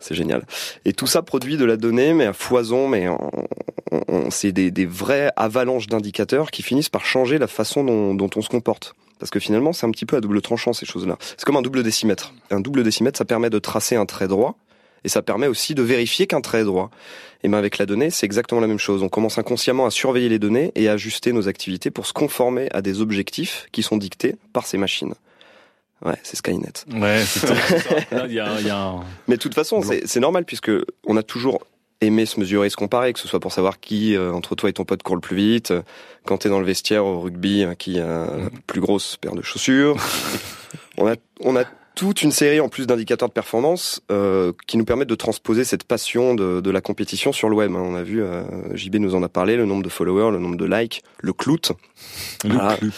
[0.00, 0.44] C'est génial.
[0.84, 3.06] Et tout ça produit de la donnée, mais à foison, mais
[4.30, 8.42] c'est des, des vraies avalanches d'indicateurs qui finissent par changer la façon dont, dont on
[8.42, 8.94] se comporte.
[9.18, 11.16] Parce que finalement, c'est un petit peu à double tranchant ces choses-là.
[11.20, 12.34] C'est comme un double décimètre.
[12.50, 14.56] Un double décimètre, ça permet de tracer un trait droit,
[15.04, 16.90] et ça permet aussi de vérifier qu'un trait est droit.
[17.42, 19.02] Et ben avec la donnée, c'est exactement la même chose.
[19.02, 22.68] On commence inconsciemment à surveiller les données et à ajuster nos activités pour se conformer
[22.72, 25.14] à des objectifs qui sont dictés par ces machines.
[26.04, 26.72] Ouais, c'est Skynet.
[26.92, 27.54] Ouais, c'est ça.
[28.26, 29.04] Il y a, il y a un...
[29.28, 30.70] Mais de toute façon, c'est normal puisque
[31.06, 31.64] on a toujours
[32.00, 34.72] aimé se mesurer, se comparer, que ce soit pour savoir qui euh, entre toi et
[34.72, 35.82] ton pote court le plus vite, euh,
[36.24, 39.42] quand t'es dans le vestiaire au rugby, euh, qui a la plus grosse paire de
[39.42, 39.96] chaussures.
[40.98, 44.84] on a on a toute une série en plus d'indicateurs de performance euh, qui nous
[44.84, 47.72] permettent de transposer cette passion de, de la compétition sur le web.
[47.74, 47.80] hein.
[47.82, 48.42] On a vu, euh,
[48.74, 51.72] JB nous en a parlé, le nombre de followers, le nombre de likes, le clout.
[52.44, 52.76] le Ah.
[52.78, 52.92] clout.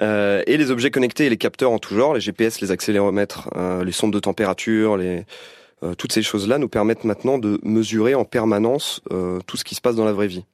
[0.00, 3.48] Euh, et les objets connectés et les capteurs en tout genre, les GPS, les accéléromètres,
[3.56, 5.24] euh, les sondes de température, les,
[5.98, 9.80] toutes ces choses-là nous permettent maintenant de mesurer en permanence euh, tout ce qui se
[9.80, 10.44] passe dans la vraie vie.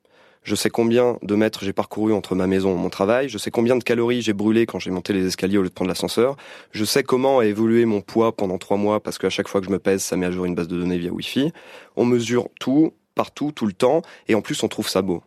[0.42, 3.28] Je sais combien de mètres j'ai parcouru entre ma maison et mon travail.
[3.28, 5.74] Je sais combien de calories j'ai brûlé quand j'ai monté les escaliers au lieu de
[5.74, 6.36] prendre l'ascenseur.
[6.72, 9.66] Je sais comment a évolué mon poids pendant trois mois parce qu'à chaque fois que
[9.66, 11.52] je me pèse, ça met à jour une base de données via Wi-Fi.
[11.96, 15.22] On mesure tout, partout, tout le temps, et en plus on trouve ça beau.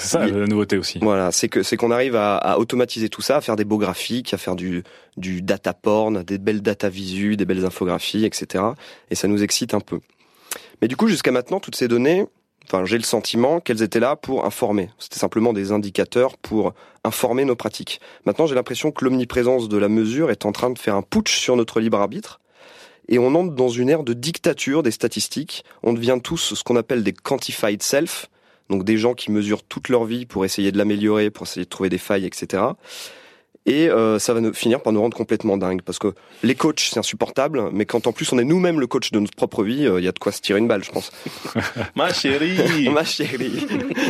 [0.00, 0.98] C'est ça la nouveauté aussi.
[1.00, 3.76] Voilà, c'est que c'est qu'on arrive à, à automatiser tout ça, à faire des beaux
[3.76, 4.82] graphiques, à faire du
[5.18, 8.64] du data porn, des belles data visu, des belles infographies, etc.
[9.10, 10.00] Et ça nous excite un peu.
[10.80, 12.26] Mais du coup, jusqu'à maintenant, toutes ces données,
[12.64, 14.88] enfin, j'ai le sentiment qu'elles étaient là pour informer.
[14.98, 16.72] C'était simplement des indicateurs pour
[17.04, 18.00] informer nos pratiques.
[18.24, 21.38] Maintenant, j'ai l'impression que l'omniprésence de la mesure est en train de faire un putsch
[21.38, 22.40] sur notre libre arbitre.
[23.08, 25.64] Et on entre dans une ère de dictature des statistiques.
[25.82, 28.30] On devient tous ce qu'on appelle des quantified self,
[28.70, 31.70] donc des gens qui mesurent toute leur vie pour essayer de l'améliorer, pour essayer de
[31.70, 32.62] trouver des failles, etc.
[33.66, 36.80] Et euh, ça va nous, finir par nous rendre complètement dingue parce que les coachs
[36.80, 39.86] c'est insupportable, mais quand en plus on est nous-mêmes le coach de notre propre vie,
[39.86, 41.12] euh, il y a de quoi se tirer une balle, je pense.
[41.94, 43.66] Ma chérie Ma chérie,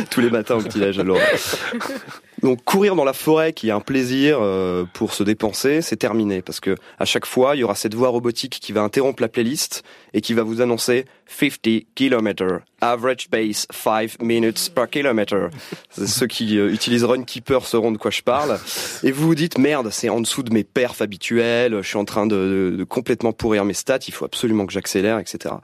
[0.09, 1.17] tous les matins au petit déj alors.
[2.41, 6.41] Donc courir dans la forêt qui est un plaisir euh, pour se dépenser, c'est terminé
[6.41, 9.27] parce que à chaque fois il y aura cette voix robotique qui va interrompre la
[9.27, 9.83] playlist
[10.13, 15.49] et qui va vous annoncer 50 km average pace 5 minutes per kilometer.
[15.91, 18.59] Ceux qui euh, utilisent Runkeeper sauront de quoi je parle.
[19.03, 22.05] Et vous vous dites merde, c'est en dessous de mes perfs habituels, je suis en
[22.05, 25.55] train de, de complètement pourrir mes stats, il faut absolument que j'accélère, etc.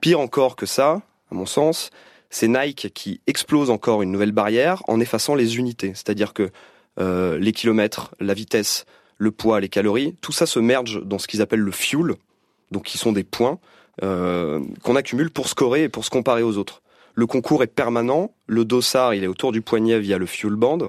[0.00, 1.90] Pire encore que ça, à mon sens,
[2.34, 5.90] c'est Nike qui explose encore une nouvelle barrière en effaçant les unités.
[5.90, 6.50] C'est-à-dire que
[6.98, 8.86] euh, les kilomètres, la vitesse,
[9.18, 12.16] le poids, les calories, tout ça se merge dans ce qu'ils appellent le fuel,
[12.72, 13.60] donc qui sont des points
[14.02, 16.82] euh, qu'on accumule pour scorer et pour se comparer aux autres.
[17.14, 20.88] Le concours est permanent, le dossard il est autour du poignet via le fuel band,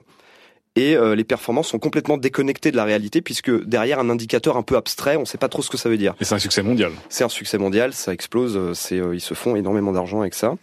[0.75, 4.63] et euh, les performances sont complètement déconnectées de la réalité puisque derrière un indicateur un
[4.63, 6.15] peu abstrait, on ne sait pas trop ce que ça veut dire.
[6.19, 6.91] Et c'est un succès mondial.
[7.09, 10.33] C'est un succès mondial, ça explose, euh, c'est euh, ils se font énormément d'argent avec
[10.33, 10.55] ça.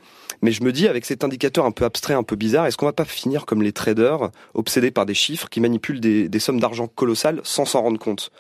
[0.43, 2.87] Mais je me dis avec cet indicateur un peu abstrait, un peu bizarre, est-ce qu'on
[2.87, 6.61] va pas finir comme les traders obsédés par des chiffres qui manipulent des, des sommes
[6.61, 8.31] d'argent colossales sans s'en rendre compte?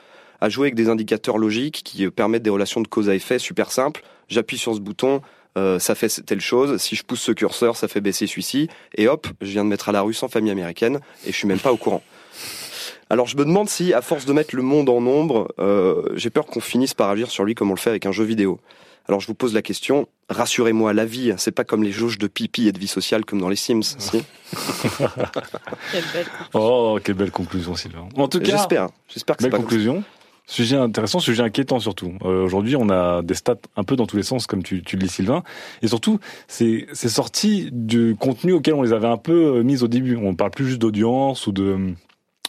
[0.40, 3.38] À jouer avec des indicateurs logiques qui euh, permettent des relations de cause à effet
[3.38, 4.02] super simples.
[4.28, 5.22] J'appuie sur ce bouton,
[5.58, 6.80] euh, ça fait telle chose.
[6.80, 8.68] Si je pousse ce curseur, ça fait baisser celui-ci.
[8.96, 11.48] Et hop, je viens de mettre à la rue sans famille américaine et je suis
[11.48, 12.02] même pas au courant.
[13.10, 16.30] Alors je me demande si, à force de mettre le monde en nombre, euh, j'ai
[16.30, 18.58] peur qu'on finisse par agir sur lui comme on le fait avec un jeu vidéo.
[19.06, 22.26] Alors je vous pose la question, rassurez-moi, la vie, c'est pas comme les jauges de
[22.26, 24.22] pipi et de vie sociale comme dans les Sims, si
[25.92, 26.26] Quelle belle.
[26.54, 28.08] Oh, quelle belle conclusion, Sylvain.
[28.16, 30.04] En tout cas, J'espère, j'espère que belle pas conclusion.
[30.52, 32.12] Sujet intéressant, sujet inquiétant surtout.
[32.26, 34.96] Euh, Aujourd'hui, on a des stats un peu dans tous les sens, comme tu, tu
[34.96, 35.44] le dis, Sylvain.
[35.80, 39.88] Et surtout, c'est sorti du contenu auquel on les avait un peu euh, mis au
[39.88, 40.16] début.
[40.16, 41.94] On parle plus juste d'audience ou de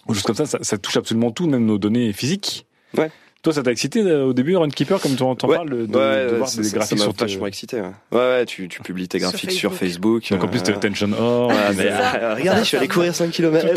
[0.10, 0.60] ou juste comme ça, ça.
[0.62, 2.66] Ça touche absolument tout, même nos données physiques.
[2.98, 3.10] Ouais.
[3.44, 5.56] Toi, ça t'a excité euh, au début, Runkeeper, comme tu en Ouais.
[5.58, 5.98] parles, de, Ouais, de
[6.32, 7.82] ouais, voir des ça- graphiques ça sur tes- vachement excité.
[7.82, 10.24] Ouais, ouais, ouais, tu, tu publies tes Sur graphiques sur Facebook.
[10.24, 10.40] Facebook.
[10.40, 11.52] Donc en plus, euh, t'as Attention Or.
[11.78, 12.16] mais, ça.
[12.16, 13.68] euh, regardez, je suis allé courir 5 km.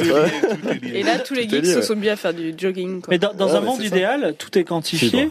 [0.95, 3.01] Et là, tous les geeks se sont mis à faire du jogging.
[3.01, 3.11] Quoi.
[3.11, 5.31] Mais dans, dans Ouais, un monde idéal, tout est quantifié.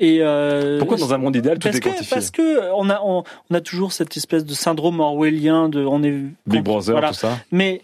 [0.00, 2.90] Et euh, Pourquoi dans un monde idéal, tout parce est que, quantifié Parce que on
[2.90, 6.14] a on, on a toujours cette espèce de syndrome orwellien de on est
[6.48, 7.08] Big Brother, voilà.
[7.10, 7.38] tout ça.
[7.52, 7.80] Mais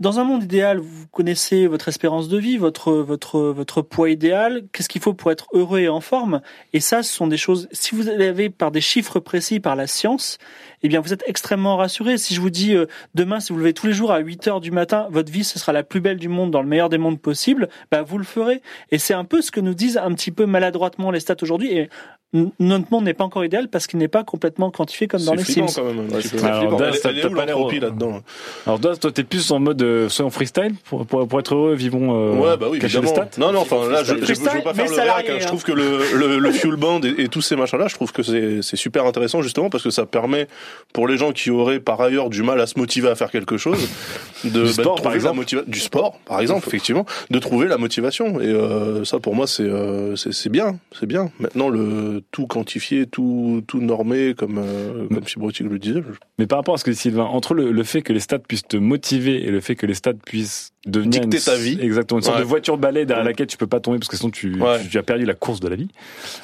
[0.00, 4.62] dans un monde idéal, vous connaissez votre espérance de vie, votre votre votre poids idéal.
[4.72, 6.40] Qu'est-ce qu'il faut pour être heureux et en forme?
[6.72, 7.68] Et ça, ce sont des choses.
[7.70, 10.38] Si vous l'avez par des chiffres précis, par la science,
[10.82, 12.16] eh bien, vous êtes extrêmement rassuré.
[12.16, 14.60] Si je vous dis euh, demain, si vous levez tous les jours à 8 heures
[14.60, 16.98] du matin, votre vie ce sera la plus belle du monde dans le meilleur des
[16.98, 18.62] mondes possible, bah vous le ferez.
[18.90, 21.72] Et c'est un peu ce que nous disent un petit peu maladroitement les stats aujourd'hui.
[21.72, 21.90] Et
[22.32, 25.42] notre monde n'est pas encore idéal parce qu'il n'est pas complètement quantifié comme dans les
[25.44, 25.66] Sims.
[25.74, 25.98] quand même.
[26.10, 28.20] Ouais, petit c'est Alors, Elle- t'as pas l'air là-dedans
[28.66, 31.74] Alors, Daz, toi, t'es plus en mode euh, soyons freestyle pour, pour, pour être heureux,
[31.74, 33.28] vivons euh, Ouais, bah oui, cacher les évidemment.
[33.30, 33.40] stats.
[33.40, 35.30] Non, non, enfin là, je, je, je veux pas faire le salarié, réac.
[35.30, 35.36] hein.
[35.40, 35.48] Je hein.
[35.48, 38.22] trouve que le, le, le fuel band et, et tous ces machins-là, je trouve que
[38.22, 40.46] c'est c'est super intéressant justement parce que ça permet
[40.92, 43.56] pour les gens qui auraient par ailleurs du mal à se motiver à faire quelque
[43.56, 43.78] chose,
[44.44, 45.40] de, bah, de sport, trouver par la exemple.
[45.40, 48.40] motiva- du sport, par exemple, effectivement, de trouver la motivation.
[48.40, 51.30] Et euh, ça, pour moi, c'est euh, c'est c'est bien, c'est bien.
[51.40, 56.02] Maintenant, le tout quantifié, tout tout normé, comme euh, comme Fibrotic le disait.
[56.38, 58.38] Mais par rapport à ce que dit Sylvain, entre le, le fait que les stats
[58.38, 61.78] puissent te motiver et le fait que les stats puissent devenir Dicter une- ta vie.
[61.80, 62.42] exactement une sorte Ouais.
[62.42, 63.30] de voiture balai derrière Ouais.
[63.32, 64.80] laquelle tu peux pas tomber parce que sinon tu, Ouais.
[64.82, 65.88] tu, tu as perdu la course de la vie.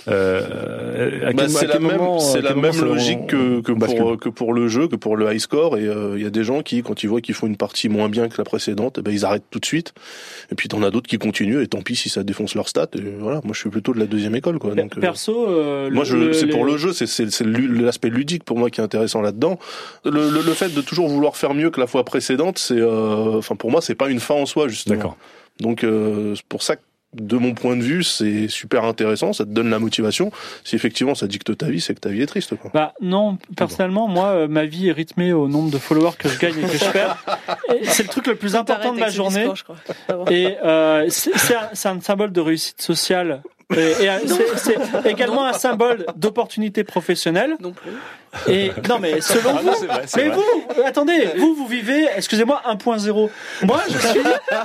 [0.08, 4.52] Euh, à Bah, c'est la même, c'est la même logique que, que pour que pour
[4.52, 5.76] le jeu, que pour le high score.
[5.78, 7.88] Et euh, il y a des gens qui, quand ils voient qu'ils font une partie
[7.88, 9.92] moins bien que la précédente, eh ben ils arrêtent tout de suite.
[10.52, 11.62] Et puis t'en as d'autres qui continuent.
[11.62, 12.88] Et tant pis si ça défonce leur stats.
[12.94, 14.74] Et voilà, moi je suis plutôt de la deuxième école, quoi.
[14.74, 18.10] Donc, euh, Perso, euh, moi, je, c'est pour le jeu, c'est, c'est, c'est lu- l'aspect
[18.10, 19.58] ludique pour moi qui est intéressant là-dedans.
[20.04, 23.38] Le, le, le fait de toujours vouloir faire mieux que la fois précédente, c'est, euh,
[23.38, 24.96] enfin pour moi, c'est pas une fin en soi justement.
[24.96, 25.16] D'accord.
[25.60, 26.82] Donc euh, c'est pour ça que
[27.14, 30.30] de mon point de vue, c'est super intéressant, ça te donne la motivation.
[30.64, 32.56] Si effectivement ça dicte ta vie, c'est que ta vie est triste.
[32.56, 32.70] Quoi.
[32.74, 36.38] Bah non, personnellement, moi, euh, ma vie est rythmée au nombre de followers que je
[36.38, 37.24] gagne et que je perds.
[37.84, 39.48] C'est le truc le plus important de ma journée.
[39.48, 40.30] discours, je crois.
[40.30, 43.42] Et euh, c'est c'est un, c'est un symbole de réussite sociale.
[43.74, 44.18] Et, et, euh,
[44.56, 44.76] c'est-
[45.10, 47.56] également un symbole d'opportunité professionnelle.
[47.60, 47.90] Non plus.
[48.52, 50.36] Et non, mais selon Ah vous, non, c'est vrai, c'est mais vrai.
[50.36, 53.30] vous, euh, attendez, vous, vous vivez, excusez-moi, 1.0.
[53.62, 54.18] Moi, je suis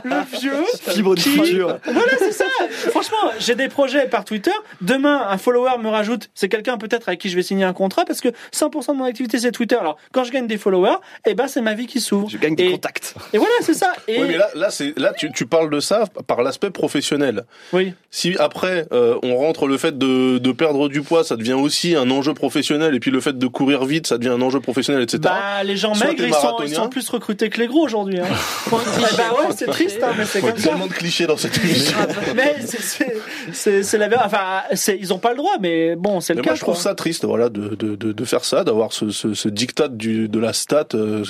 [0.04, 0.64] le vieux.
[0.90, 1.38] Fibre qui-.
[1.60, 2.46] Voilà, c'est ça.
[2.90, 4.52] Franchement, j'ai des projets par Twitter.
[4.82, 6.30] Demain, un follower me rajoute.
[6.36, 9.06] C'est quelqu'un peut-être avec qui je vais signer un contrat parce que 100% de mon
[9.06, 9.78] activité c'est Twitter.
[9.78, 12.30] Alors, quand je gagne des followers, eh ben, c'est ma vie qui s'ouvre.
[12.30, 13.16] Je gagne des Et- contacts.
[13.32, 13.94] Et voilà, c'est ça.
[14.10, 17.46] Et Oui, mais là, là, c'est, là, tu, tu parles de ça par l'aspect professionnel.
[17.72, 17.94] oui.
[18.14, 21.96] Si après euh, on rentre le fait de, de perdre du poids, ça devient aussi
[21.96, 25.02] un enjeu professionnel, et puis le fait de courir vite, ça devient un enjeu professionnel,
[25.04, 25.20] etc.
[25.24, 28.20] Bah, les gens Soit maigres, ils sont, ils sont plus recrutés que les gros aujourd'hui.
[28.20, 28.26] Hein.
[28.70, 29.16] Point cliché.
[29.18, 30.70] bah ouais, c'est triste, hein, mais c'est Il y a comme ça.
[30.70, 31.98] tellement de clichés dans cette émission.
[32.36, 33.16] Mais c'est-
[33.54, 34.26] c'est- c'est la vérité.
[34.28, 36.50] Enfin, c'est- ils ont pas le droit, mais bon, c'est le Mais cas.
[36.52, 36.84] moi, je trouve quoi.
[36.84, 40.28] ça triste, voilà, de, de, de, de faire ça, d'avoir ce, ce, ce diktat du,
[40.28, 41.24] de la stat, euh,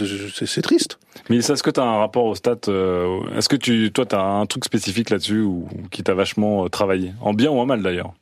[0.46, 0.98] c'est- triste.
[1.30, 4.16] Mais est-ce que tu as un rapport au stats euh, Est-ce que tu, toi, tu
[4.16, 7.14] as un truc spécifique là-dessus ou qui t'a vachement euh, travaillé?
[7.22, 8.14] En bien ou en mal d'ailleurs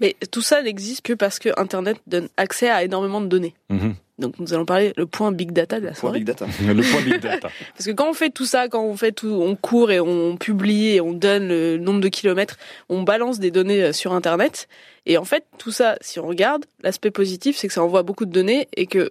[0.00, 3.54] Mais tout ça n'existe que parce que Internet donne accès à énormément de données.
[3.68, 3.94] Mhm.
[4.18, 6.18] Donc nous allons parler le point big data de la Point soirée.
[6.18, 6.46] big data.
[6.66, 7.48] Le point big data.
[7.74, 10.36] Parce que quand on fait tout ça, quand on fait tout, on court et on
[10.36, 12.58] publie et on donne le nombre de kilomètres,
[12.90, 14.68] on balance des données euh, sur Internet.
[15.06, 18.26] Et en fait, tout ça, si on regarde, l'aspect positif, c'est que ça envoie beaucoup
[18.26, 19.10] de données et que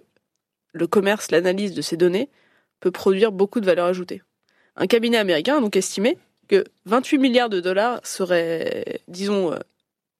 [0.72, 2.28] le commerce, l'analyse de ces données
[2.78, 4.22] peut produire beaucoup de valeur ajoutée.
[4.76, 6.18] Un cabinet américain a donc estimé
[6.50, 9.58] que 28 milliards de dollars seraient, disons, euh,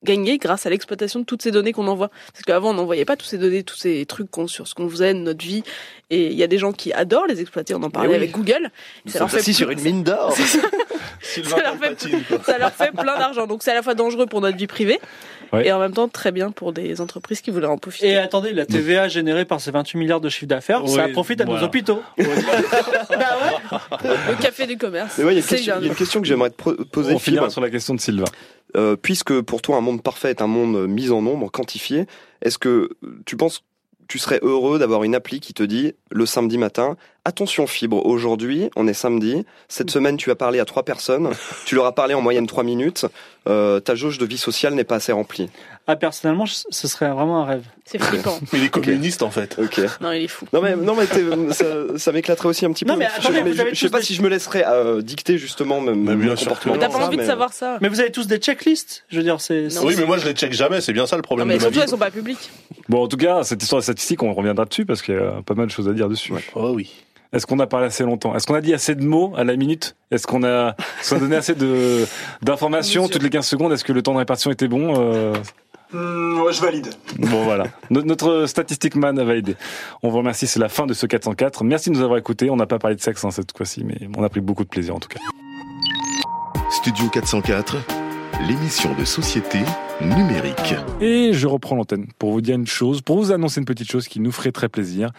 [0.03, 2.09] gagnés grâce à l'exploitation de toutes ces données qu'on envoie.
[2.33, 4.89] Parce qu'avant, on n'envoyait pas toutes ces données, tous ces trucs qu'on- sur ce qu'on
[4.89, 5.63] faisait, notre vie.
[6.09, 7.75] Et il y a des gens qui adorent les exploiter.
[7.75, 8.15] On en parlait oui.
[8.15, 8.71] avec Google.
[9.05, 10.35] Ils Ça sont leur fait sur une mine d'or.
[11.37, 12.09] Leur fait-
[12.47, 13.47] ça leur fait plein d'argent.
[13.47, 14.99] Donc c'est à la fois dangereux pour notre vie privée
[15.53, 15.67] Ouais.
[15.67, 18.09] et en même temps très bien pour des entreprises qui voulaient en profiter.
[18.09, 21.45] Et attendez, la TVA générée par ces 28 milliards de chiffre d'affaires, ça profite à
[21.45, 22.03] nos hôpitaux.
[22.19, 24.09] bah ouais.
[24.29, 25.19] Le café du commerce.
[25.19, 25.89] Mais il y a une question, il y a bien.
[25.89, 28.27] une question que j'aimerais te poser, On finira sur la question de Sylvain.
[28.77, 32.07] Euh, puisque pour toi un monde parfait est un monde mis en nombre, quantifié,
[32.43, 32.91] est-ce que
[33.27, 33.65] tu penses que
[34.07, 38.71] tu serais heureux d'avoir une appli qui te dit le samedi matin, attention fibre, aujourd'hui
[38.77, 41.31] on est samedi, cette semaine tu as parlé à trois personnes,
[41.67, 43.07] tu leur as parlé en moyenne trois minutes,
[43.49, 45.49] euh, ta jauge de vie sociale n'est pas assez remplie.
[45.87, 47.65] Ah, personnellement, ce serait vraiment un rêve.
[47.85, 48.39] C'est flippant.
[48.53, 49.59] Mais il est communiste, en fait.
[49.61, 49.81] Ok.
[50.01, 50.47] Non, il est fou.
[50.53, 51.07] Non mais non mais
[51.53, 51.65] ça,
[51.97, 53.01] ça m'éclaterait aussi un petit Non, peu.
[53.01, 55.03] mais attendez, je, vous avez je, je sais pas des- si je me laisserais euh,
[55.03, 56.77] dicter justement mon, Mais mon bien sûr comportement.
[56.79, 57.79] T'as pas envie de mais- savoir ça.
[57.81, 59.69] Mais vous avez tous des checklists Je veux dire, c'est.
[59.75, 61.55] Non, Oui, mais moi, je les check jamais, c'est bien ça le Non, problème mais
[61.55, 61.83] de ma surtout, vie.
[61.83, 62.51] elles sont pas publiques.
[62.89, 65.43] Bon, en tout cas, cette histoire de statistique, on reviendra dessus parce qu'il y a
[65.45, 66.33] pas mal de choses à dire dessus.
[66.55, 66.93] Oh oui.
[67.33, 68.35] Est-ce qu'on a parlé assez longtemps?
[68.35, 69.95] Est-ce qu'on a dit assez de mots à la minute?
[70.11, 70.75] Est-ce qu'on a,
[71.11, 72.05] donné assez de
[72.43, 73.73] d'informations toutes les 15 secondes?
[73.73, 75.33] Est-ce que le temps de répartition était bon Euh,
[76.43, 76.89] ouais, je valide.
[77.19, 79.55] Bon voilà, No- notre statistique man a validé.
[80.03, 81.63] On vous remercie, c'est la fin de ce 404.
[81.63, 82.51] Merci de nous avoir écoutés.
[82.51, 84.69] On n'a pas parlé de sexe hein, cette fois-ci, mais on a pris beaucoup de
[84.69, 85.21] plaisir en tout cas.
[86.71, 87.77] Studio 404,
[88.49, 89.59] l'émission de société
[90.01, 90.75] numérique.
[91.01, 94.09] Et je reprends l'antenne pour vous dire une chose, pour vous annoncer une petite chose
[94.09, 95.11] qui nous ferait très plaisir.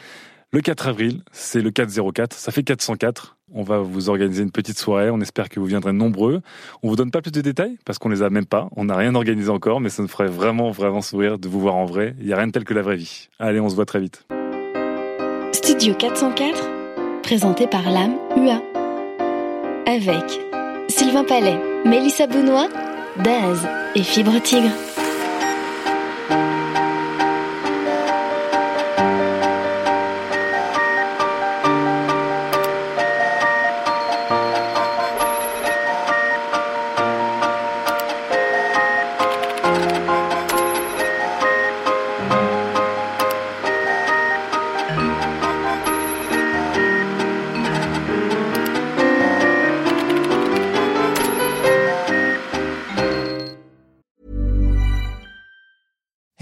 [0.53, 3.37] Le 4 avril, c'est le 404, ça fait 404.
[3.53, 6.41] On va vous organiser une petite soirée, on espère que vous viendrez nombreux.
[6.83, 8.97] On vous donne pas plus de détails parce qu'on les a même pas, on n'a
[8.97, 12.15] rien organisé encore, mais ça nous ferait vraiment, vraiment sourire de vous voir en vrai.
[12.19, 13.29] Il y a rien de tel que la vraie vie.
[13.39, 14.25] Allez, on se voit très vite.
[15.53, 18.61] Studio 404, présenté par l'âme UA.
[19.85, 20.37] Avec
[20.89, 22.67] Sylvain Palais, Mélissa Benoît,
[23.23, 24.71] Daz et Fibre Tigre.